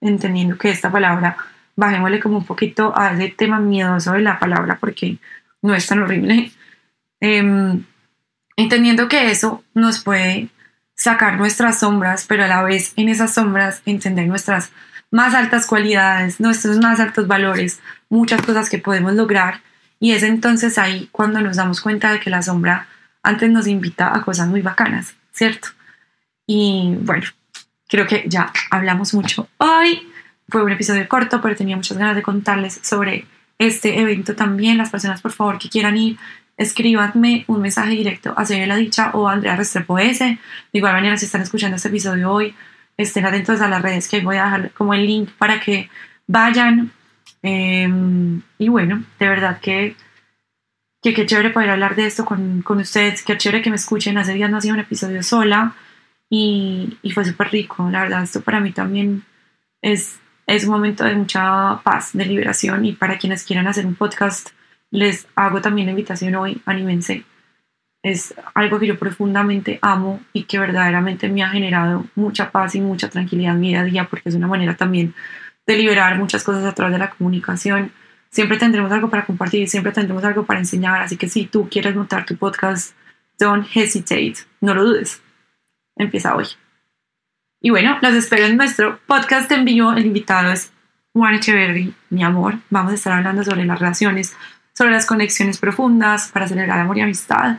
entendiendo 0.00 0.56
que 0.56 0.70
esta 0.70 0.90
palabra, 0.90 1.36
bajémosle 1.80 2.20
como 2.20 2.38
un 2.38 2.44
poquito 2.44 2.92
a 2.96 3.12
ese 3.14 3.28
tema 3.30 3.58
miedoso 3.58 4.12
de 4.12 4.20
la 4.20 4.38
palabra 4.38 4.76
porque 4.78 5.16
no 5.62 5.74
es 5.74 5.86
tan 5.86 6.02
horrible, 6.02 6.52
em, 7.20 7.84
entendiendo 8.56 9.08
que 9.08 9.30
eso 9.30 9.64
nos 9.74 10.00
puede 10.00 10.48
sacar 10.94 11.38
nuestras 11.38 11.80
sombras, 11.80 12.26
pero 12.28 12.44
a 12.44 12.48
la 12.48 12.62
vez 12.62 12.92
en 12.96 13.08
esas 13.08 13.32
sombras 13.34 13.82
entender 13.86 14.26
nuestras 14.28 14.70
más 15.10 15.34
altas 15.34 15.66
cualidades, 15.66 16.38
nuestros 16.38 16.78
más 16.78 17.00
altos 17.00 17.26
valores, 17.26 17.80
muchas 18.10 18.42
cosas 18.42 18.68
que 18.68 18.78
podemos 18.78 19.14
lograr 19.14 19.62
y 19.98 20.12
es 20.12 20.22
entonces 20.22 20.76
ahí 20.76 21.08
cuando 21.10 21.40
nos 21.40 21.56
damos 21.56 21.80
cuenta 21.80 22.12
de 22.12 22.20
que 22.20 22.30
la 22.30 22.42
sombra 22.42 22.86
antes 23.22 23.50
nos 23.50 23.66
invita 23.66 24.14
a 24.14 24.22
cosas 24.22 24.48
muy 24.48 24.60
bacanas, 24.60 25.14
¿cierto? 25.32 25.68
Y 26.46 26.94
bueno, 27.00 27.26
creo 27.88 28.06
que 28.06 28.24
ya 28.26 28.52
hablamos 28.70 29.14
mucho 29.14 29.48
hoy. 29.58 30.06
Fue 30.50 30.62
un 30.62 30.72
episodio 30.72 31.08
corto, 31.08 31.40
pero 31.40 31.56
tenía 31.56 31.76
muchas 31.76 31.96
ganas 31.96 32.16
de 32.16 32.22
contarles 32.22 32.80
sobre 32.82 33.26
este 33.58 34.00
evento 34.00 34.34
también. 34.34 34.78
Las 34.78 34.90
personas, 34.90 35.20
por 35.20 35.32
favor, 35.32 35.58
que 35.58 35.68
quieran 35.68 35.96
ir, 35.96 36.18
escríbanme 36.56 37.44
un 37.46 37.60
mensaje 37.60 37.90
directo 37.90 38.34
a 38.36 38.44
la 38.44 38.76
Dicha 38.76 39.10
o 39.14 39.28
a 39.28 39.32
Andrea 39.32 39.56
Restrepo 39.56 39.98
S. 39.98 40.24
De 40.24 40.38
igual 40.72 40.94
manera, 40.94 41.16
si 41.16 41.26
están 41.26 41.42
escuchando 41.42 41.76
este 41.76 41.88
episodio 41.88 42.30
hoy, 42.30 42.54
estén 42.96 43.26
atentos 43.26 43.60
a 43.60 43.68
las 43.68 43.82
redes 43.82 44.08
que 44.08 44.20
voy 44.20 44.36
a 44.36 44.44
dejar 44.44 44.70
como 44.72 44.94
el 44.94 45.06
link 45.06 45.30
para 45.38 45.60
que 45.60 45.88
vayan, 46.26 46.92
Em, 47.42 48.42
y 48.58 48.68
bueno, 48.68 49.02
de 49.18 49.28
verdad 49.28 49.60
que, 49.60 49.96
que 51.02 51.14
qué 51.14 51.26
chévere 51.26 51.50
poder 51.50 51.70
hablar 51.70 51.96
de 51.96 52.06
esto 52.06 52.24
con, 52.24 52.62
con, 52.62 52.78
ustedes, 52.78 53.22
qué 53.22 53.36
chévere 53.36 53.62
que 53.62 53.70
me 53.70 53.76
escuchen. 53.76 54.18
Hace 54.18 54.34
días 54.34 54.50
no 54.50 54.58
hacía 54.58 54.74
un 54.74 54.80
episodio 54.80 55.22
sola 55.22 55.74
y, 56.28 56.98
y 57.02 57.10
fue 57.12 57.24
súper 57.24 57.50
rico. 57.50 57.88
La 57.90 58.02
verdad, 58.02 58.22
esto 58.22 58.42
para 58.42 58.60
mí 58.60 58.72
también 58.72 59.24
es, 59.82 60.19
es 60.50 60.64
un 60.64 60.70
momento 60.70 61.04
de 61.04 61.14
mucha 61.14 61.80
paz, 61.84 62.10
de 62.12 62.26
liberación 62.26 62.84
y 62.84 62.92
para 62.92 63.18
quienes 63.18 63.44
quieran 63.44 63.68
hacer 63.68 63.86
un 63.86 63.94
podcast, 63.94 64.50
les 64.90 65.28
hago 65.36 65.60
también 65.60 65.86
la 65.86 65.92
invitación 65.92 66.34
hoy, 66.34 66.60
anímense. 66.66 67.24
es 68.02 68.34
algo 68.54 68.80
que 68.80 68.88
yo 68.88 68.98
profundamente 68.98 69.78
amo 69.80 70.20
y 70.32 70.44
que 70.44 70.58
verdaderamente 70.58 71.28
me 71.28 71.44
ha 71.44 71.50
generado 71.50 72.06
mucha 72.16 72.50
paz 72.50 72.74
y 72.74 72.80
mucha 72.80 73.08
tranquilidad 73.08 73.54
mi 73.54 73.68
día 73.68 73.82
a 73.82 73.84
día 73.84 74.08
porque 74.08 74.28
es 74.30 74.34
una 74.34 74.48
manera 74.48 74.74
también 74.76 75.14
de 75.66 75.76
liberar 75.76 76.18
muchas 76.18 76.42
cosas 76.42 76.64
a 76.64 76.74
través 76.74 76.94
de 76.94 76.98
la 76.98 77.10
comunicación. 77.10 77.92
Siempre 78.30 78.58
tendremos 78.58 78.90
algo 78.90 79.08
para 79.08 79.26
compartir, 79.26 79.68
siempre 79.68 79.92
tendremos 79.92 80.24
algo 80.24 80.46
para 80.46 80.58
enseñar, 80.58 81.02
así 81.02 81.16
que 81.16 81.28
si 81.28 81.44
tú 81.46 81.68
quieres 81.70 81.94
montar 81.94 82.26
tu 82.26 82.36
podcast, 82.36 82.96
don't 83.38 83.68
hesitate, 83.72 84.34
no 84.60 84.74
lo 84.74 84.84
dudes. 84.84 85.22
Empieza 85.96 86.34
hoy. 86.34 86.46
Y 87.60 87.70
bueno, 87.70 87.98
los 88.00 88.14
espero 88.14 88.46
en 88.46 88.56
nuestro 88.56 88.98
podcast 89.06 89.52
en 89.52 89.66
vivo. 89.66 89.92
El 89.92 90.06
invitado 90.06 90.50
es 90.50 90.72
Juan 91.12 91.34
Echeverry, 91.34 91.94
mi 92.08 92.24
amor. 92.24 92.58
Vamos 92.70 92.92
a 92.92 92.94
estar 92.94 93.12
hablando 93.12 93.44
sobre 93.44 93.66
las 93.66 93.78
relaciones, 93.78 94.34
sobre 94.72 94.92
las 94.92 95.04
conexiones 95.04 95.58
profundas 95.58 96.30
para 96.32 96.48
celebrar 96.48 96.78
amor 96.78 96.96
y 96.96 97.02
amistad 97.02 97.58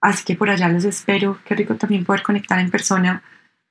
Así 0.00 0.24
que 0.24 0.36
por 0.36 0.48
allá 0.48 0.68
los 0.68 0.84
espero. 0.84 1.40
Qué 1.44 1.56
rico 1.56 1.74
también 1.74 2.04
poder 2.04 2.22
conectar 2.22 2.60
en 2.60 2.70
persona 2.70 3.22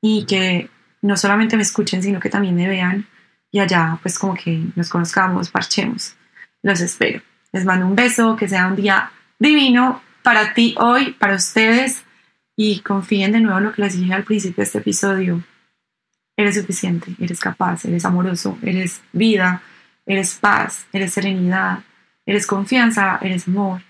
y 0.01 0.25
que 0.25 0.69
no 1.01 1.15
solamente 1.15 1.55
me 1.55 1.63
escuchen, 1.63 2.03
sino 2.03 2.19
que 2.19 2.29
también 2.29 2.55
me 2.55 2.67
vean 2.67 3.07
y 3.51 3.59
allá 3.59 3.97
pues 4.01 4.19
como 4.19 4.33
que 4.33 4.61
nos 4.75 4.89
conozcamos, 4.89 5.49
parchemos. 5.49 6.15
Los 6.61 6.81
espero. 6.81 7.21
Les 7.53 7.63
mando 7.63 7.85
un 7.85 7.95
beso, 7.95 8.35
que 8.35 8.49
sea 8.49 8.67
un 8.67 8.75
día 8.75 9.11
divino 9.39 10.01
para 10.23 10.53
ti 10.53 10.75
hoy, 10.77 11.11
para 11.11 11.35
ustedes 11.35 12.03
y 12.55 12.79
confíen 12.79 13.31
de 13.31 13.41
nuevo 13.41 13.57
en 13.57 13.65
lo 13.65 13.73
que 13.73 13.81
les 13.81 13.97
dije 13.97 14.13
al 14.13 14.23
principio 14.23 14.57
de 14.57 14.63
este 14.63 14.77
episodio. 14.79 15.43
Eres 16.37 16.55
suficiente, 16.55 17.13
eres 17.19 17.39
capaz, 17.39 17.85
eres 17.85 18.05
amoroso, 18.05 18.57
eres 18.61 19.01
vida, 19.13 19.61
eres 20.05 20.35
paz, 20.35 20.85
eres 20.91 21.13
serenidad, 21.13 21.79
eres 22.25 22.45
confianza, 22.45 23.19
eres 23.21 23.47
amor, 23.47 23.81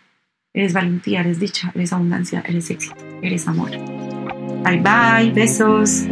eres 0.54 0.74
valentía, 0.74 1.22
eres 1.22 1.40
dicha, 1.40 1.72
eres 1.76 1.92
abundancia, 1.94 2.44
eres 2.48 2.70
éxito, 2.70 2.96
eres 3.22 3.48
amor. 3.48 3.72
Bye 4.64 4.82
bye, 4.82 5.32
besos. 5.32 6.06